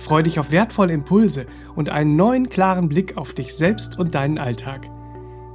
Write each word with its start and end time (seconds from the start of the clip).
Freu 0.00 0.22
dich 0.22 0.40
auf 0.40 0.50
wertvolle 0.50 0.94
Impulse 0.94 1.44
und 1.76 1.90
einen 1.90 2.16
neuen 2.16 2.48
klaren 2.48 2.88
Blick 2.88 3.18
auf 3.18 3.34
dich 3.34 3.54
selbst 3.54 3.98
und 3.98 4.14
deinen 4.14 4.38
Alltag. 4.38 4.88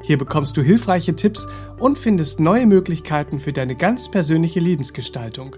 Hier 0.03 0.19
bekommst 0.19 0.55
du 0.55 0.61
hilfreiche 0.61 1.15
Tipps 1.15 1.47
und 1.79 1.97
findest 1.97 2.39
neue 2.39 2.67
Möglichkeiten 2.67 3.39
für 3.39 3.51
deine 3.51 3.75
ganz 3.75 4.09
persönliche 4.09 4.59
Lebensgestaltung. 4.59 5.55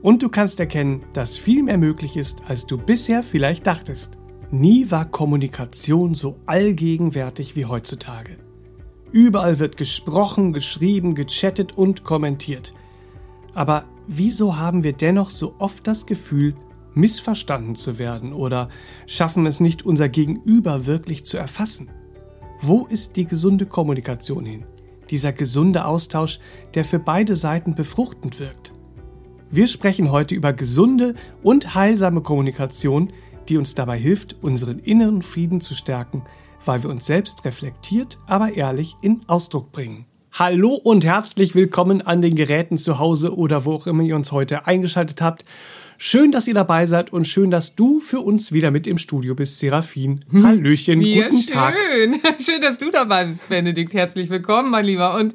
Und 0.00 0.22
du 0.22 0.30
kannst 0.30 0.58
erkennen, 0.58 1.02
dass 1.12 1.36
viel 1.36 1.62
mehr 1.62 1.76
möglich 1.76 2.16
ist, 2.16 2.42
als 2.48 2.66
du 2.66 2.78
bisher 2.78 3.22
vielleicht 3.22 3.66
dachtest. 3.66 4.16
Nie 4.50 4.90
war 4.90 5.04
Kommunikation 5.04 6.14
so 6.14 6.38
allgegenwärtig 6.46 7.56
wie 7.56 7.66
heutzutage. 7.66 8.38
Überall 9.12 9.58
wird 9.58 9.76
gesprochen, 9.76 10.54
geschrieben, 10.54 11.14
gechattet 11.14 11.76
und 11.76 12.04
kommentiert. 12.04 12.72
Aber 13.52 13.84
wieso 14.06 14.56
haben 14.56 14.82
wir 14.82 14.94
dennoch 14.94 15.28
so 15.28 15.56
oft 15.58 15.86
das 15.86 16.06
Gefühl, 16.06 16.54
missverstanden 16.94 17.74
zu 17.74 17.98
werden 17.98 18.32
oder 18.32 18.68
schaffen 19.06 19.46
es 19.46 19.60
nicht, 19.60 19.84
unser 19.84 20.08
Gegenüber 20.08 20.86
wirklich 20.86 21.24
zu 21.24 21.36
erfassen? 21.36 21.90
Wo 22.60 22.86
ist 22.86 23.16
die 23.16 23.26
gesunde 23.26 23.66
Kommunikation 23.66 24.44
hin? 24.44 24.64
Dieser 25.10 25.32
gesunde 25.32 25.84
Austausch, 25.84 26.40
der 26.74 26.84
für 26.84 26.98
beide 26.98 27.36
Seiten 27.36 27.74
befruchtend 27.74 28.40
wirkt. 28.40 28.72
Wir 29.50 29.66
sprechen 29.66 30.10
heute 30.10 30.34
über 30.34 30.52
gesunde 30.52 31.14
und 31.42 31.74
heilsame 31.74 32.22
Kommunikation, 32.22 33.12
die 33.48 33.58
uns 33.58 33.74
dabei 33.74 33.98
hilft, 33.98 34.36
unseren 34.42 34.78
inneren 34.78 35.22
Frieden 35.22 35.60
zu 35.60 35.74
stärken, 35.74 36.22
weil 36.64 36.82
wir 36.82 36.90
uns 36.90 37.06
selbst 37.06 37.44
reflektiert, 37.44 38.18
aber 38.26 38.54
ehrlich 38.54 38.96
in 39.02 39.20
Ausdruck 39.28 39.70
bringen. 39.70 40.06
Hallo 40.32 40.74
und 40.74 41.04
herzlich 41.04 41.54
willkommen 41.54 42.02
an 42.02 42.20
den 42.20 42.34
Geräten 42.34 42.76
zu 42.76 42.98
Hause 42.98 43.36
oder 43.36 43.64
wo 43.64 43.74
auch 43.74 43.86
immer 43.86 44.02
ihr 44.02 44.16
uns 44.16 44.32
heute 44.32 44.66
eingeschaltet 44.66 45.20
habt. 45.20 45.44
Schön, 45.98 46.32
dass 46.32 46.46
ihr 46.48 46.54
dabei 46.54 46.86
seid 46.86 47.12
und 47.12 47.26
schön, 47.26 47.50
dass 47.50 47.74
du 47.76 48.00
für 48.00 48.20
uns 48.20 48.52
wieder 48.52 48.70
mit 48.70 48.86
im 48.86 48.98
Studio 48.98 49.34
bist, 49.34 49.58
Serafin. 49.58 50.24
Hm. 50.30 50.44
Hallöchen, 50.46 51.00
ja, 51.00 51.28
guten 51.28 51.42
schön. 51.42 51.52
Tag. 51.54 51.74
Schön, 52.40 52.60
dass 52.60 52.78
du 52.78 52.90
dabei 52.90 53.26
bist, 53.26 53.48
Benedikt. 53.48 53.94
Herzlich 53.94 54.28
willkommen, 54.28 54.70
mein 54.70 54.84
Lieber. 54.84 55.14
Und 55.14 55.34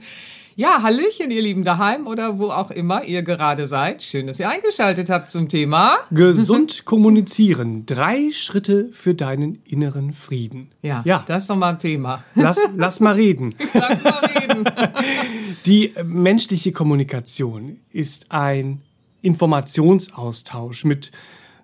ja, 0.55 0.81
Hallöchen, 0.83 1.31
ihr 1.31 1.41
Lieben 1.41 1.63
daheim 1.63 2.05
oder 2.05 2.37
wo 2.37 2.49
auch 2.49 2.69
immer 2.71 3.05
ihr 3.05 3.21
gerade 3.23 3.65
seid. 3.67 4.03
Schön, 4.03 4.27
dass 4.27 4.39
ihr 4.41 4.49
eingeschaltet 4.49 5.09
habt 5.09 5.29
zum 5.29 5.47
Thema. 5.47 5.97
Gesund 6.11 6.83
kommunizieren. 6.85 7.85
Drei 7.85 8.29
Schritte 8.33 8.89
für 8.91 9.15
deinen 9.15 9.59
inneren 9.65 10.11
Frieden. 10.11 10.71
Ja, 10.81 11.01
Ja. 11.05 11.23
das 11.25 11.43
ist 11.43 11.49
doch 11.49 11.55
mal 11.55 11.69
ein 11.69 11.79
Thema. 11.79 12.25
Lass, 12.35 12.59
lass 12.75 12.99
mal 12.99 13.13
reden. 13.15 13.55
Lass 13.73 14.03
mal 14.03 14.19
reden. 14.25 14.65
Die 15.65 15.93
menschliche 16.03 16.73
Kommunikation 16.73 17.77
ist 17.93 18.25
ein 18.29 18.81
Informationsaustausch 19.21 20.85
mit 20.85 21.11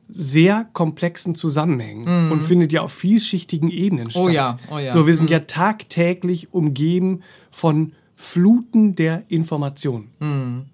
sehr 0.07 0.67
komplexen 0.73 1.33
Zusammenhängen 1.33 2.31
und 2.31 2.41
findet 2.43 2.71
ja 2.71 2.81
auf 2.81 2.93
vielschichtigen 2.93 3.69
Ebenen 3.71 4.09
statt. 4.09 4.23
Oh 4.23 4.29
ja, 4.29 4.59
oh 4.71 4.77
ja. 4.77 4.91
So, 4.91 5.07
wir 5.07 5.15
sind 5.15 5.29
ja 5.29 5.39
tagtäglich 5.39 6.53
umgeben 6.53 7.21
von 7.49 7.93
Fluten 8.15 8.95
der 8.95 9.23
Informationen. 9.29 10.69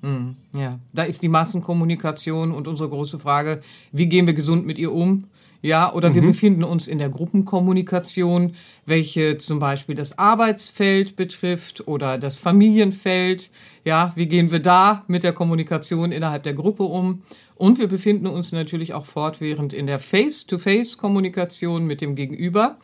Ja, 0.54 0.80
da 0.94 1.04
ist 1.04 1.24
die 1.24 1.30
Massenkommunikation 1.30 2.52
und 2.52 2.68
unsere 2.68 2.90
große 2.90 3.20
Frage, 3.20 3.62
wie 3.92 4.08
gehen 4.08 4.28
wir 4.28 4.34
gesund 4.34 4.66
mit 4.66 4.78
ihr 4.78 4.92
um? 4.92 5.26
Ja, 5.64 5.94
oder 5.94 6.16
wir 6.16 6.22
befinden 6.24 6.64
uns 6.64 6.88
in 6.88 6.98
der 6.98 7.10
Gruppenkommunikation, 7.10 8.56
welche 8.86 9.38
zum 9.38 9.60
Beispiel 9.60 9.94
das 9.96 10.18
Arbeitsfeld 10.18 11.16
betrifft 11.16 11.88
oder 11.88 12.18
das 12.18 12.38
Familienfeld. 12.38 13.52
Ja, 13.86 14.12
wie 14.16 14.26
gehen 14.28 14.52
wir 14.52 14.60
da 14.60 15.04
mit 15.08 15.24
der 15.24 15.34
Kommunikation 15.34 16.12
innerhalb 16.12 16.44
der 16.44 16.54
Gruppe 16.54 16.84
um? 16.84 17.22
Und 17.56 17.78
wir 17.78 17.88
befinden 17.88 18.26
uns 18.26 18.52
natürlich 18.52 18.94
auch 18.96 19.06
fortwährend 19.06 19.72
in 19.74 19.86
der 19.86 20.00
Face-to-Face-Kommunikation 20.00 21.86
mit 21.86 22.02
dem 22.02 22.16
Gegenüber, 22.16 22.78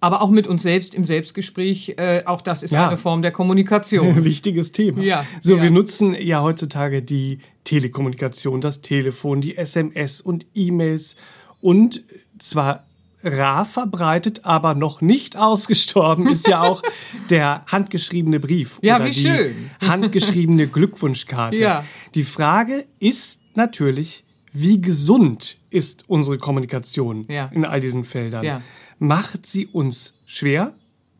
aber 0.00 0.22
auch 0.22 0.30
mit 0.30 0.46
uns 0.46 0.62
selbst 0.62 0.94
im 0.94 1.04
Selbstgespräch. 1.04 1.94
Äh, 1.98 2.22
auch 2.24 2.40
das 2.40 2.62
ist 2.62 2.70
Ja. 2.72 2.88
eine 2.88 2.96
Form 2.96 3.20
der 3.22 3.30
Kommunikation. 3.32 4.24
Wichtiges 4.24 4.72
Thema. 4.72 5.02
Ja, 5.02 5.26
so, 5.42 5.56
ja. 5.56 5.62
wir 5.62 5.70
nutzen 5.70 6.14
ja 6.18 6.42
heutzutage 6.42 7.02
die 7.02 7.38
Telekommunikation, 7.64 8.60
das 8.60 8.80
Telefon, 8.80 9.40
die 9.40 9.56
SMS 9.56 10.20
und 10.20 10.46
E-Mails 10.54 11.16
und 11.66 12.04
zwar 12.38 12.84
rar 13.24 13.64
verbreitet, 13.64 14.44
aber 14.44 14.74
noch 14.76 15.00
nicht 15.00 15.36
ausgestorben 15.36 16.28
ist 16.28 16.46
ja 16.46 16.60
auch 16.62 16.80
der 17.30 17.64
handgeschriebene 17.66 18.38
Brief 18.38 18.78
Ja, 18.82 18.96
oder 18.96 19.06
wie 19.06 19.10
die 19.10 19.20
schön. 19.20 19.70
handgeschriebene 19.84 20.68
Glückwunschkarte. 20.68 21.56
Ja. 21.60 21.84
Die 22.14 22.22
Frage 22.22 22.84
ist 23.00 23.40
natürlich, 23.56 24.22
wie 24.52 24.80
gesund 24.80 25.58
ist 25.70 26.04
unsere 26.08 26.38
Kommunikation 26.38 27.26
Ja. 27.28 27.46
in 27.52 27.64
all 27.64 27.80
diesen 27.80 28.04
Feldern? 28.04 28.44
Ja. 28.44 28.62
Macht 29.00 29.44
sie 29.44 29.66
uns 29.66 30.20
schwer 30.24 30.72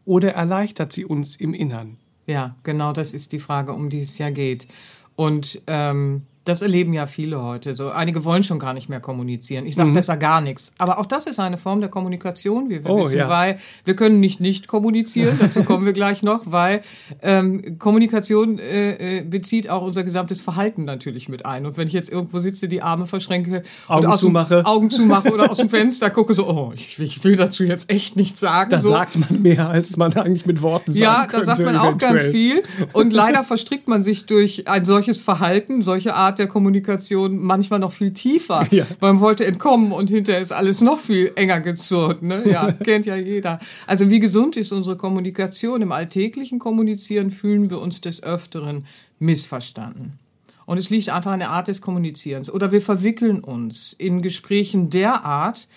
oder 0.04 0.30
erleichtert 0.32 0.92
sie 0.92 1.04
uns 1.04 1.34
im 1.34 1.54
Innern? 1.54 1.96
Ja, 2.26 2.54
genau 2.62 2.92
das 2.92 3.14
ist 3.14 3.32
die 3.32 3.40
Frage, 3.40 3.72
um 3.72 3.90
die 3.90 4.00
es 4.00 4.16
ja 4.18 4.30
geht. 4.30 4.68
Und 5.16 5.60
ähm, 5.66 6.22
das 6.46 6.62
erleben 6.62 6.92
ja 6.94 7.06
viele 7.06 7.42
heute. 7.42 7.74
So 7.74 7.90
einige 7.90 8.24
wollen 8.24 8.42
schon 8.42 8.58
gar 8.58 8.72
nicht 8.72 8.88
mehr 8.88 9.00
kommunizieren. 9.00 9.66
Ich 9.66 9.74
Mhm. 9.74 9.78
sage 9.78 9.90
besser 9.92 10.16
gar 10.16 10.40
nichts. 10.40 10.72
Aber 10.78 10.98
auch 10.98 11.06
das 11.06 11.26
ist 11.26 11.38
eine 11.38 11.58
Form 11.58 11.80
der 11.80 11.90
Kommunikation, 11.90 12.70
wie 12.70 12.82
wir 12.84 12.90
Oh, 12.90 13.04
wissen, 13.04 13.18
ja. 13.18 13.28
weil 13.28 13.58
wir 13.84 13.94
können 13.96 14.20
nicht 14.20 14.40
nicht 14.40 14.68
kommunizieren. 14.68 15.36
Dazu 15.40 15.62
kommen 15.64 15.84
wir 15.84 15.92
gleich 15.92 16.22
noch, 16.22 16.42
weil 16.46 16.82
ähm, 17.22 17.78
Kommunikation 17.78 18.58
äh, 18.58 19.18
äh, 19.18 19.22
bezieht 19.24 19.68
auch 19.68 19.82
unser 19.82 20.04
gesamtes 20.04 20.40
Verhalten 20.40 20.84
natürlich 20.84 21.28
mit 21.28 21.44
ein. 21.44 21.66
Und 21.66 21.76
wenn 21.76 21.88
ich 21.88 21.92
jetzt 21.94 22.10
irgendwo 22.10 22.38
sitze, 22.40 22.68
die 22.68 22.82
Arme 22.82 23.06
verschränke, 23.06 23.62
Augen 23.88 24.06
und 24.06 24.12
dem- 24.12 24.18
zumache. 24.18 24.64
Augen 24.66 24.90
zumache 24.90 25.32
oder 25.32 25.50
aus 25.50 25.58
dem 25.58 25.68
Fenster 25.76 26.10
gucke, 26.10 26.34
so, 26.34 26.48
oh, 26.48 26.72
ich, 26.74 26.98
ich 26.98 27.22
will 27.24 27.36
dazu 27.36 27.64
jetzt 27.64 27.90
echt 27.90 28.16
nichts 28.16 28.40
sagen. 28.40 28.70
Da 28.70 28.78
so. 28.80 28.88
sagt 28.88 29.16
man 29.18 29.42
mehr, 29.42 29.68
als 29.68 29.96
man 29.96 30.12
eigentlich 30.16 30.46
mit 30.46 30.62
Worten 30.62 30.92
sagen 30.92 31.02
Ja, 31.02 31.26
da 31.30 31.44
sagt 31.44 31.60
man 31.60 31.76
auch 31.76 31.98
ganz 31.98 32.22
eventuell. 32.22 32.30
viel. 32.32 32.62
Und 32.92 33.12
leider 33.12 33.42
verstrickt 33.42 33.88
man 33.88 34.02
sich 34.02 34.26
durch 34.26 34.68
ein 34.68 34.84
solches 34.84 35.20
Verhalten, 35.20 35.82
solche 35.82 36.14
Art 36.14 36.35
der 36.38 36.46
Kommunikation 36.46 37.38
manchmal 37.38 37.78
noch 37.78 37.92
viel 37.92 38.12
tiefer. 38.12 38.66
Ja. 38.70 38.86
Man 39.00 39.20
wollte 39.20 39.44
entkommen 39.44 39.92
und 39.92 40.10
hinterher 40.10 40.40
ist 40.40 40.52
alles 40.52 40.80
noch 40.80 40.98
viel 40.98 41.32
enger 41.36 41.60
gezurrt. 41.60 42.22
Ne? 42.22 42.42
Ja, 42.46 42.72
kennt 42.84 43.06
ja 43.06 43.16
jeder. 43.16 43.60
Also 43.86 44.10
wie 44.10 44.20
gesund 44.20 44.56
ist 44.56 44.72
unsere 44.72 44.96
Kommunikation? 44.96 45.82
Im 45.82 45.92
alltäglichen 45.92 46.58
Kommunizieren 46.58 47.30
fühlen 47.30 47.70
wir 47.70 47.80
uns 47.80 48.00
des 48.00 48.22
Öfteren 48.22 48.86
missverstanden. 49.18 50.18
Und 50.66 50.78
es 50.78 50.90
liegt 50.90 51.08
einfach 51.08 51.32
an 51.32 51.38
der 51.38 51.50
Art 51.50 51.68
des 51.68 51.80
Kommunizierens. 51.80 52.50
Oder 52.50 52.72
wir 52.72 52.82
verwickeln 52.82 53.40
uns 53.40 53.92
in 53.92 54.20
Gesprächen 54.20 54.90
derart, 54.90 55.68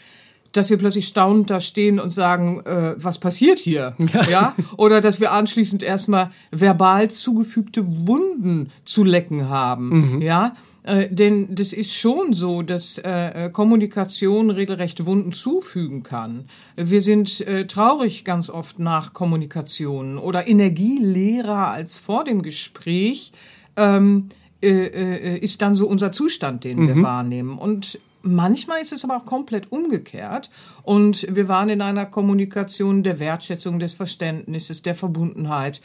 dass 0.52 0.70
wir 0.70 0.78
plötzlich 0.78 1.08
staunend 1.08 1.50
da 1.50 1.60
stehen 1.60 2.00
und 2.00 2.12
sagen, 2.12 2.62
äh, 2.66 2.96
was 2.98 3.20
passiert 3.20 3.60
hier? 3.60 3.96
Ja. 4.30 4.56
Oder 4.78 5.02
dass 5.02 5.20
wir 5.20 5.32
anschließend 5.32 5.84
erstmal 5.84 6.32
verbal 6.52 7.12
zugefügte 7.12 8.08
Wunden 8.08 8.72
zu 8.86 9.04
lecken 9.04 9.50
haben. 9.50 10.22
Ja. 10.22 10.56
Äh, 10.84 11.10
denn 11.14 11.54
das 11.54 11.74
ist 11.74 11.94
schon 11.94 12.34
so, 12.34 12.62
dass 12.62 12.98
äh, 12.98 13.46
äh, 13.46 13.50
Kommunikation 13.50 14.50
regelrecht 14.50 15.06
Wunden 15.06 15.34
zufügen 15.34 16.04
kann. 16.04 16.46
Wir 16.76 17.02
sind 17.02 17.42
äh, 17.42 17.68
traurig 17.68 18.26
ganz 18.26 18.50
oft 18.50 18.80
nach 18.80 19.14
Kommunikation 19.14 20.18
oder 20.18 20.48
energieleerer 20.48 21.70
als 21.70 21.98
vor 21.98 22.24
dem 22.24 22.42
Gespräch. 22.42 23.32
Ähm, 23.76 24.30
äh, 24.62 24.68
äh, 24.68 25.38
ist 25.38 25.62
dann 25.62 25.76
so 25.76 25.88
unser 25.88 26.12
Zustand, 26.12 26.66
den 26.66 26.86
wir 26.86 27.02
wahrnehmen. 27.02 27.58
Und 27.58 28.00
manchmal 28.22 28.82
ist 28.82 28.94
es 28.94 29.04
aber 29.04 29.18
auch 29.18 29.26
komplett 29.26 29.72
umgekehrt. 29.72 30.50
Und 30.84 31.28
wir 31.30 31.48
waren 31.48 31.70
in 31.70 31.82
einer 31.82 32.06
Kommunikation 32.06 33.04
der 33.04 33.20
Wertschätzung, 33.20 33.80
des 33.80 33.94
Verständnisses, 33.94 34.82
der 34.82 34.96
Verbundenheit 34.96 35.82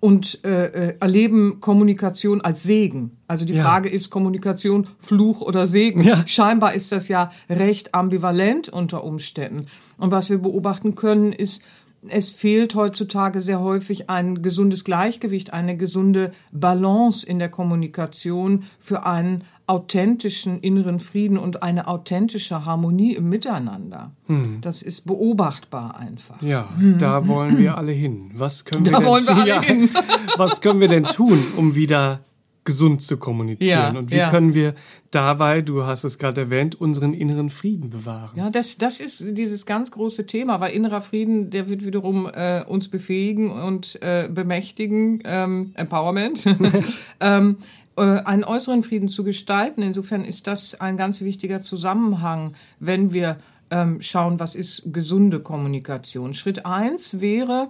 und 0.00 0.44
äh, 0.44 0.66
äh, 0.90 0.94
erleben 1.00 1.60
Kommunikation 1.60 2.40
als 2.40 2.62
Segen. 2.62 3.16
Also 3.26 3.44
die 3.44 3.54
Ja. 3.54 3.64
Frage 3.64 3.88
ist 3.88 4.10
Kommunikation 4.10 4.86
Fluch 4.98 5.40
oder 5.40 5.66
Segen. 5.66 6.02
Ja. 6.02 6.22
Scheinbar 6.26 6.74
ist 6.74 6.92
das 6.92 7.08
ja 7.08 7.30
recht 7.48 7.94
ambivalent 7.94 8.68
unter 8.68 9.04
Umständen. 9.04 9.66
Und 9.96 10.10
was 10.10 10.30
wir 10.30 10.38
beobachten 10.38 10.94
können, 10.94 11.32
ist, 11.32 11.62
es 12.08 12.30
fehlt 12.30 12.74
heutzutage 12.74 13.40
sehr 13.40 13.60
häufig 13.60 14.08
ein 14.10 14.42
gesundes 14.42 14.84
Gleichgewicht, 14.84 15.52
eine 15.52 15.76
gesunde 15.76 16.32
Balance 16.52 17.26
in 17.26 17.38
der 17.38 17.48
Kommunikation 17.48 18.64
für 18.78 19.06
einen 19.06 19.44
authentischen 19.66 20.60
inneren 20.60 21.00
Frieden 21.00 21.38
und 21.38 21.62
eine 21.62 21.88
authentische 21.88 22.64
Harmonie 22.64 23.14
im 23.14 23.28
Miteinander. 23.28 24.12
Hm. 24.26 24.60
Das 24.60 24.82
ist 24.82 25.06
beobachtbar 25.06 25.98
einfach. 25.98 26.40
Ja, 26.40 26.68
da 26.98 27.26
wollen 27.26 27.58
wir 27.58 27.76
alle 27.76 27.92
hin. 27.92 28.30
Was 28.34 28.64
können 28.64 28.84
wir 28.84 28.92
Da 28.92 28.98
denn 28.98 29.06
wollen 29.06 29.26
wir 29.26 29.36
alle 29.36 29.48
ja, 29.48 29.62
hin. 29.62 29.88
Was 30.36 30.60
können 30.60 30.80
wir 30.80 30.88
denn 30.88 31.04
tun, 31.04 31.42
um 31.56 31.74
wieder 31.74 32.20
gesund 32.66 33.00
zu 33.00 33.16
kommunizieren? 33.16 33.94
Ja, 33.94 33.98
Und 33.98 34.12
wie 34.12 34.16
ja. 34.16 34.30
können 34.30 34.54
wir 34.54 34.74
dabei, 35.10 35.62
du 35.62 35.84
hast 35.84 36.04
es 36.04 36.18
gerade 36.18 36.42
erwähnt, 36.42 36.74
unseren 36.74 37.14
inneren 37.14 37.48
Frieden 37.48 37.90
bewahren? 37.90 38.36
Ja, 38.36 38.50
das, 38.50 38.76
das 38.76 39.00
ist 39.00 39.36
dieses 39.36 39.64
ganz 39.64 39.90
große 39.90 40.26
Thema, 40.26 40.60
weil 40.60 40.74
innerer 40.74 41.00
Frieden, 41.00 41.50
der 41.50 41.68
wird 41.68 41.84
wiederum 41.84 42.28
äh, 42.32 42.62
uns 42.64 42.88
befähigen 42.88 43.50
und 43.50 44.00
äh, 44.02 44.28
bemächtigen, 44.30 45.22
ähm, 45.24 45.72
Empowerment, 45.74 46.44
ähm, 47.20 47.56
äh, 47.58 47.64
einen 48.02 48.44
äußeren 48.44 48.82
Frieden 48.82 49.08
zu 49.08 49.24
gestalten. 49.24 49.82
Insofern 49.82 50.24
ist 50.24 50.46
das 50.46 50.80
ein 50.80 50.96
ganz 50.96 51.20
wichtiger 51.22 51.62
Zusammenhang, 51.62 52.54
wenn 52.78 53.12
wir 53.12 53.38
ähm, 53.70 54.00
schauen, 54.00 54.38
was 54.38 54.54
ist 54.54 54.92
gesunde 54.92 55.40
Kommunikation. 55.40 56.34
Schritt 56.34 56.66
eins 56.66 57.20
wäre, 57.20 57.68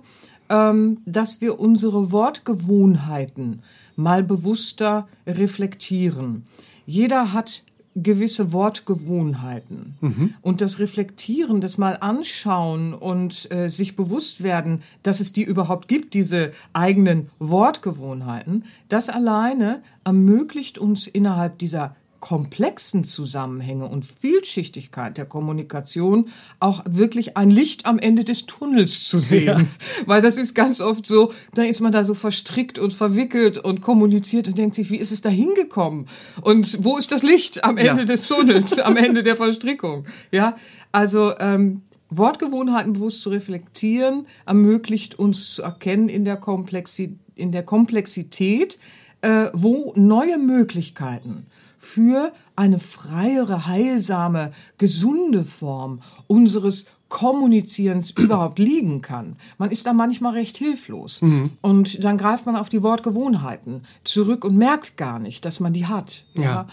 ähm, 0.48 0.98
dass 1.06 1.40
wir 1.40 1.58
unsere 1.58 2.12
Wortgewohnheiten 2.12 3.62
mal 3.96 4.22
bewusster 4.22 5.08
reflektieren. 5.26 6.46
Jeder 6.86 7.32
hat 7.32 7.62
gewisse 7.96 8.52
Wortgewohnheiten. 8.52 9.94
Und 10.42 10.60
das 10.60 10.78
Reflektieren, 10.78 11.60
das 11.60 11.78
mal 11.78 11.96
anschauen 12.00 12.92
und 12.92 13.50
äh, 13.50 13.68
sich 13.68 13.96
bewusst 13.96 14.42
werden, 14.42 14.82
dass 15.02 15.20
es 15.20 15.32
die 15.32 15.42
überhaupt 15.42 15.88
gibt, 15.88 16.12
diese 16.12 16.52
eigenen 16.74 17.30
Wortgewohnheiten, 17.38 18.64
das 18.88 19.08
alleine 19.08 19.82
ermöglicht 20.04 20.78
uns 20.78 21.06
innerhalb 21.06 21.58
dieser 21.58 21.96
komplexen 22.20 23.04
Zusammenhänge 23.04 23.86
und 23.88 24.04
Vielschichtigkeit 24.04 25.16
der 25.16 25.26
Kommunikation 25.26 26.28
auch 26.60 26.82
wirklich 26.88 27.36
ein 27.36 27.50
Licht 27.50 27.86
am 27.86 27.98
Ende 27.98 28.24
des 28.24 28.46
Tunnels 28.46 29.04
zu 29.04 29.18
sehen. 29.18 29.68
Weil 30.06 30.20
das 30.22 30.36
ist 30.36 30.54
ganz 30.54 30.80
oft 30.80 31.06
so, 31.06 31.32
da 31.54 31.62
ist 31.62 31.80
man 31.80 31.92
da 31.92 32.04
so 32.04 32.14
verstrickt 32.14 32.78
und 32.78 32.92
verwickelt 32.92 33.58
und 33.58 33.80
kommuniziert 33.80 34.48
und 34.48 34.58
denkt 34.58 34.74
sich, 34.74 34.90
wie 34.90 34.96
ist 34.96 35.12
es 35.12 35.20
da 35.20 35.28
hingekommen? 35.28 36.08
Und 36.42 36.82
wo 36.82 36.96
ist 36.96 37.12
das 37.12 37.22
Licht 37.22 37.64
am 37.64 37.76
Ende 37.76 38.02
Ja. 38.02 38.04
des 38.06 38.22
Tunnels, 38.22 38.78
am 38.78 38.96
Ende 38.96 39.22
der 39.22 39.36
Verstrickung? 39.36 40.04
Ja, 40.30 40.56
also 40.92 41.32
ähm, 41.38 41.82
Wortgewohnheiten 42.10 42.92
bewusst 42.94 43.22
zu 43.22 43.30
reflektieren, 43.30 44.26
ermöglicht 44.46 45.18
uns 45.18 45.54
zu 45.54 45.62
erkennen 45.62 46.08
in 46.08 46.24
der, 46.24 46.36
Komplexi 46.36 47.18
in 47.34 47.52
der 47.52 47.62
Komplexität, 47.64 48.78
äh, 49.22 49.46
wo 49.52 49.92
neue 49.96 50.38
Möglichkeiten 50.38 51.46
für 51.78 52.32
eine 52.54 52.78
freiere, 52.78 53.66
heilsame, 53.66 54.52
gesunde 54.78 55.44
Form 55.44 56.00
unseres 56.26 56.86
Kommunizierens 57.08 58.10
überhaupt 58.18 58.58
liegen 58.58 59.02
kann. 59.02 59.36
Man 59.58 59.70
ist 59.70 59.86
da 59.86 59.92
manchmal 59.92 60.32
recht 60.32 60.56
hilflos. 60.56 61.20
Und 61.62 62.04
dann 62.04 62.18
greift 62.18 62.46
man 62.46 62.56
auf 62.56 62.68
die 62.68 62.82
Wortgewohnheiten 62.82 63.82
zurück 64.04 64.44
und 64.44 64.56
merkt 64.56 64.96
gar 64.96 65.18
nicht, 65.18 65.44
dass 65.44 65.60
man 65.60 65.72
die 65.72 65.86
hat. 65.86 66.24
Ja. 66.34 66.66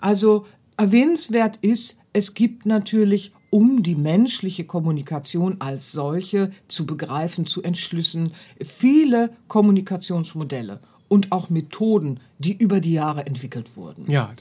Also 0.00 0.46
erwähnenswert 0.76 1.58
ist, 1.62 1.98
es 2.12 2.34
gibt 2.34 2.66
natürlich 2.66 3.32
um 3.50 3.82
die 3.82 3.94
menschliche 3.94 4.64
Kommunikation 4.64 5.56
als 5.58 5.92
solche 5.92 6.52
zu 6.68 6.86
begreifen, 6.86 7.44
zu 7.44 7.62
entschlüssen, 7.62 8.32
viele 8.62 9.30
Kommunikationsmodelle 9.48 10.80
und 11.12 11.30
auch 11.30 11.50
Methoden, 11.50 12.20
die 12.38 12.56
über 12.56 12.80
die 12.80 12.94
Jahre 12.94 13.26
entwickelt 13.26 13.76
wurden. 13.76 14.10
Ja, 14.10 14.32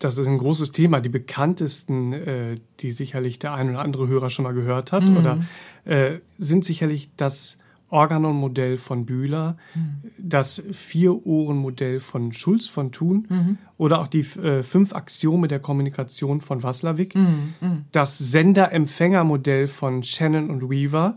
das 0.00 0.18
ist 0.18 0.26
ein 0.26 0.38
großes 0.38 0.72
Thema. 0.72 1.00
Die 1.00 1.08
bekanntesten, 1.08 2.12
äh, 2.12 2.56
die 2.80 2.90
sicherlich 2.90 3.38
der 3.38 3.54
ein 3.54 3.70
oder 3.70 3.80
andere 3.82 4.08
Hörer 4.08 4.28
schon 4.28 4.42
mal 4.42 4.52
gehört 4.54 4.90
hat, 4.90 5.04
Mhm. 5.04 5.16
oder 5.16 5.44
äh, 5.84 6.18
sind 6.38 6.64
sicherlich 6.64 7.10
das 7.16 7.56
Organon-Modell 7.88 8.78
von 8.78 9.04
Bühler, 9.06 9.56
Mhm. 9.76 10.10
das 10.18 10.62
Vier-Ohren-Modell 10.72 12.00
von 12.00 12.32
Schulz 12.32 12.66
von 12.66 12.90
Thun 12.90 13.26
Mhm. 13.28 13.58
oder 13.78 14.00
auch 14.00 14.08
die 14.08 14.20
äh, 14.42 14.62
fünf 14.64 14.94
Axiome 14.94 15.46
der 15.46 15.60
Kommunikation 15.60 16.40
von 16.40 16.62
Waslawik, 16.64 17.14
Mhm. 17.14 17.84
das 17.92 18.18
Sender-Empfänger-Modell 18.18 19.68
von 19.68 20.02
Shannon 20.02 20.50
und 20.50 20.68
Weaver 20.70 21.16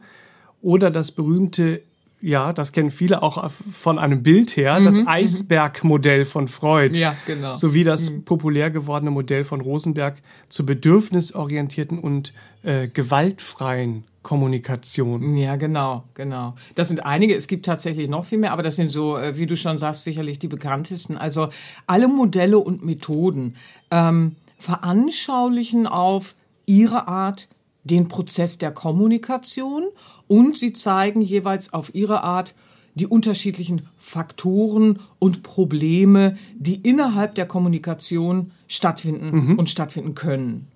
oder 0.61 0.91
das 0.91 1.11
berühmte 1.11 1.81
ja, 2.25 2.53
das 2.53 2.71
kennen 2.71 2.89
viele 2.89 3.21
auch 3.21 3.51
von 3.51 3.99
einem 3.99 4.23
Bild 4.23 4.57
her, 4.57 4.79
das 4.81 5.05
Eisberg-Modell 5.05 6.25
von 6.25 6.47
Freud. 6.47 6.95
Mhm, 6.95 6.99
Ja, 7.01 7.15
genau. 7.27 7.53
Sowie 7.53 7.83
das 7.83 8.11
populär 8.25 8.71
gewordene 8.71 9.11
Modell 9.11 9.43
von 9.43 9.61
Rosenberg 9.61 10.15
zur 10.49 10.65
bedürfnisorientierten 10.65 11.99
und 11.99 12.33
äh, 12.63 12.87
gewaltfreien 12.87 14.05
Kommunikation. 14.23 15.35
Ja, 15.35 15.55
genau, 15.55 16.05
genau. 16.15 16.55
Das 16.73 16.87
sind 16.87 17.05
einige, 17.05 17.35
es 17.35 17.45
gibt 17.45 17.63
tatsächlich 17.67 18.09
noch 18.09 18.25
viel 18.25 18.39
mehr, 18.39 18.53
aber 18.53 18.63
das 18.63 18.75
sind 18.75 18.89
so, 18.89 19.17
äh, 19.17 19.37
wie 19.37 19.45
du 19.45 19.55
schon 19.55 19.77
sagst, 19.77 20.03
sicherlich 20.03 20.39
die 20.39 20.47
bekanntesten. 20.47 21.17
Also 21.17 21.49
alle 21.85 22.07
Modelle 22.07 22.57
und 22.57 22.83
Methoden 22.83 23.55
ähm, 23.91 24.35
veranschaulichen 24.57 25.85
auf 25.85 26.35
ihre 26.65 27.07
Art 27.07 27.49
den 27.85 28.09
Prozess 28.09 28.57
der 28.57 28.71
Kommunikation 28.71 29.85
und 30.27 30.57
sie 30.57 30.73
zeigen 30.73 31.21
jeweils 31.21 31.71
auf 31.73 31.95
ihre 31.95 32.23
Art 32.23 32.55
die 32.95 33.07
unterschiedlichen 33.07 33.87
Faktoren 33.97 34.99
und 35.19 35.43
Probleme, 35.43 36.37
die 36.57 36.75
innerhalb 36.75 37.35
der 37.35 37.45
Kommunikation 37.45 38.51
stattfinden 38.67 39.57
und 39.57 39.69
stattfinden 39.69 40.15
können. 40.15 40.67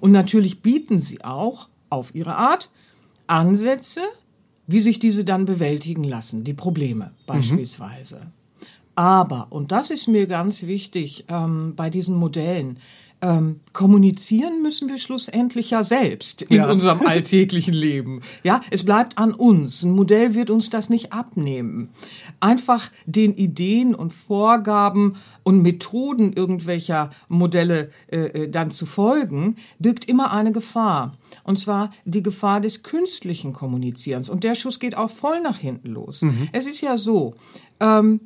Und 0.00 0.12
natürlich 0.12 0.60
bieten 0.60 0.98
sie 0.98 1.24
auch 1.24 1.68
auf 1.90 2.14
ihre 2.14 2.36
Art 2.36 2.70
Ansätze, 3.26 4.00
wie 4.66 4.80
sich 4.80 4.98
diese 4.98 5.24
dann 5.24 5.44
bewältigen 5.44 6.04
lassen, 6.04 6.44
die 6.44 6.54
Probleme 6.54 7.12
beispielsweise. 7.26 8.32
Aber, 8.94 9.48
und 9.50 9.72
das 9.72 9.90
ist 9.90 10.08
mir 10.08 10.26
ganz 10.26 10.62
wichtig 10.62 11.26
ähm, 11.28 11.74
bei 11.76 11.90
diesen 11.90 12.16
Modellen, 12.16 12.78
ähm, 13.22 13.60
kommunizieren 13.72 14.62
müssen 14.62 14.88
wir 14.88 14.98
schlussendlich 14.98 15.70
ja 15.70 15.82
selbst 15.82 16.42
in 16.42 16.56
Ja. 16.56 16.70
unserem 16.70 17.00
alltäglichen 17.06 17.72
Leben. 17.74 18.20
Ja, 18.42 18.60
es 18.70 18.84
bleibt 18.84 19.16
an 19.18 19.32
uns. 19.32 19.82
Ein 19.82 19.92
Modell 19.92 20.34
wird 20.34 20.50
uns 20.50 20.68
das 20.70 20.90
nicht 20.90 21.12
abnehmen. 21.12 21.88
Einfach 22.40 22.90
den 23.06 23.34
Ideen 23.34 23.94
und 23.94 24.12
Vorgaben 24.12 25.16
und 25.44 25.62
Methoden 25.62 26.32
irgendwelcher 26.34 27.10
Modelle 27.28 27.90
äh, 28.08 28.18
äh, 28.44 28.48
dann 28.50 28.70
zu 28.70 28.84
folgen, 28.86 29.56
birgt 29.78 30.04
immer 30.06 30.32
eine 30.32 30.52
Gefahr. 30.52 31.16
Und 31.42 31.58
zwar 31.58 31.90
die 32.04 32.22
Gefahr 32.22 32.60
des 32.60 32.82
künstlichen 32.82 33.52
Kommunizierens. 33.52 34.28
Und 34.28 34.44
der 34.44 34.54
Schuss 34.54 34.78
geht 34.78 34.96
auch 34.96 35.10
voll 35.10 35.40
nach 35.40 35.58
hinten 35.58 35.88
los. 35.92 36.24
Es 36.52 36.66
ist 36.66 36.80
ja 36.80 36.96
so, 36.96 37.34
ähm, 37.80 38.20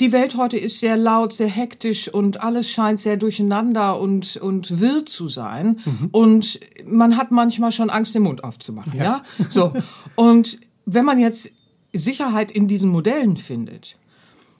die 0.00 0.12
Welt 0.12 0.36
heute 0.36 0.56
ist 0.56 0.80
sehr 0.80 0.96
laut, 0.96 1.32
sehr 1.32 1.48
hektisch 1.48 2.08
und 2.08 2.42
alles 2.42 2.70
scheint 2.70 3.00
sehr 3.00 3.16
durcheinander 3.16 4.00
und, 4.00 4.36
und 4.36 4.80
wirr 4.80 5.06
zu 5.06 5.28
sein. 5.28 5.78
Und 6.10 6.60
man 6.86 7.16
hat 7.16 7.30
manchmal 7.30 7.72
schon 7.72 7.90
Angst, 7.90 8.14
den 8.14 8.22
Mund 8.22 8.42
aufzumachen, 8.42 8.98
ja? 8.98 9.22
So. 9.48 9.72
Und 10.16 10.58
wenn 10.86 11.04
man 11.04 11.18
jetzt 11.18 11.50
Sicherheit 11.92 12.50
in 12.50 12.66
diesen 12.66 12.90
Modellen 12.90 13.36
findet, 13.36 13.96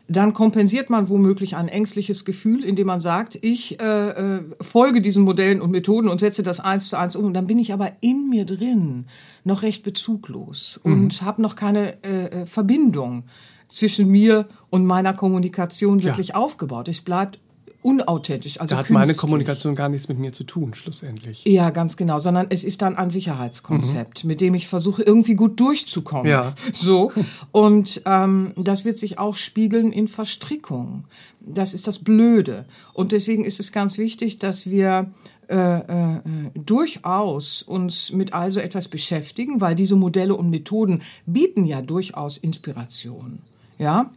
dann 0.07 0.35
kompensiert 0.35 0.91
man 0.91 1.09
womöglich 1.09 1.57
ein 1.57 1.69
ängstliches 1.69 2.25
Gefühl, 2.26 2.62
indem 2.62 2.88
man 2.88 3.00
sagt, 3.00 3.38
ich 3.41 3.81
äh, 3.81 4.11
äh, 4.11 4.43
folge 4.61 5.00
diesen 5.00 5.25
Modellen 5.25 5.62
und 5.62 5.71
Methoden 5.71 6.09
und 6.09 6.21
setze 6.21 6.43
das 6.43 6.61
eins 6.61 6.91
zu 6.91 6.99
eins 6.99 7.17
um. 7.17 7.25
Und 7.25 7.35
dann 7.35 7.47
bin 7.47 7.59
ich 7.59 7.73
aber 7.73 7.93
in 8.00 8.29
mir 8.29 8.45
drin 8.45 9.07
noch 9.45 9.62
recht 9.62 9.83
bezuglos 9.83 10.79
und 10.83 11.23
habe 11.23 11.41
noch 11.41 11.57
keine 11.57 12.03
äh, 12.05 12.43
äh, 12.43 12.47
Verbindung 12.47 13.25
zwischen 13.68 14.09
mir 14.09 14.47
und 14.71 14.87
meiner 14.87 15.14
Kommunikation 15.14 16.02
wirklich 16.02 16.35
aufgebaut. 16.35 16.88
Es 16.88 17.00
bleibt 17.00 17.38
unauthentisch. 17.85 18.61
Also 18.61 18.75
Da 18.75 18.78
hat 18.78 18.88
meine 18.88 19.04
künstlich. 19.04 19.21
Kommunikation 19.21 19.76
gar 19.76 19.90
nichts 19.90 20.09
mit 20.09 20.18
mir 20.18 20.33
zu 20.33 20.44
tun, 20.44 20.73
schlussendlich. 20.73 21.44
Ja, 21.44 21.68
ganz 21.68 21.99
genau, 21.99 22.18
sondern 22.18 22.47
es 22.49 22.64
ist 22.64 22.80
dann 22.80 22.97
ein 22.97 23.11
Sicherheitskonzept, 23.11 24.25
mit 24.25 24.40
dem 24.40 24.54
ich 24.54 24.68
versuche, 24.68 25.02
irgendwie 25.02 25.35
gut 25.35 25.61
durchzukommen. 25.61 26.26
Ja. 26.26 26.54
So. 26.73 27.12
Und 27.52 28.02
ähm, 28.06 28.52
das 28.56 28.85
wird 28.85 28.99
sich 28.99 29.18
auch 29.18 29.37
spiegeln 29.37 29.92
in 29.92 30.09
Verstrickung. 30.09 31.04
Das 31.40 31.75
ist 31.75 31.87
das 31.87 31.99
Blöde. 31.99 32.64
Und 32.94 33.12
deswegen 33.12 33.44
ist 33.44 33.61
es 33.61 33.71
ganz 33.71 33.99
wichtig, 33.99 34.38
dass 34.38 34.68
wir 34.68 35.11
äh, 35.49 35.56
äh, 35.56 36.21
durchaus 36.54 37.62
uns 37.62 38.12
mit 38.12 38.33
also 38.33 38.61
etwas 38.61 38.88
beschäftigen, 38.88 39.61
weil 39.61 39.75
diese 39.75 39.97
Modelle 39.97 40.35
und 40.35 40.49
Methoden 40.49 41.02
bieten 41.26 41.66
ja 41.66 41.83
durchaus 41.83 42.38
Inspiration. 42.38 43.40
Ja, 43.85 44.11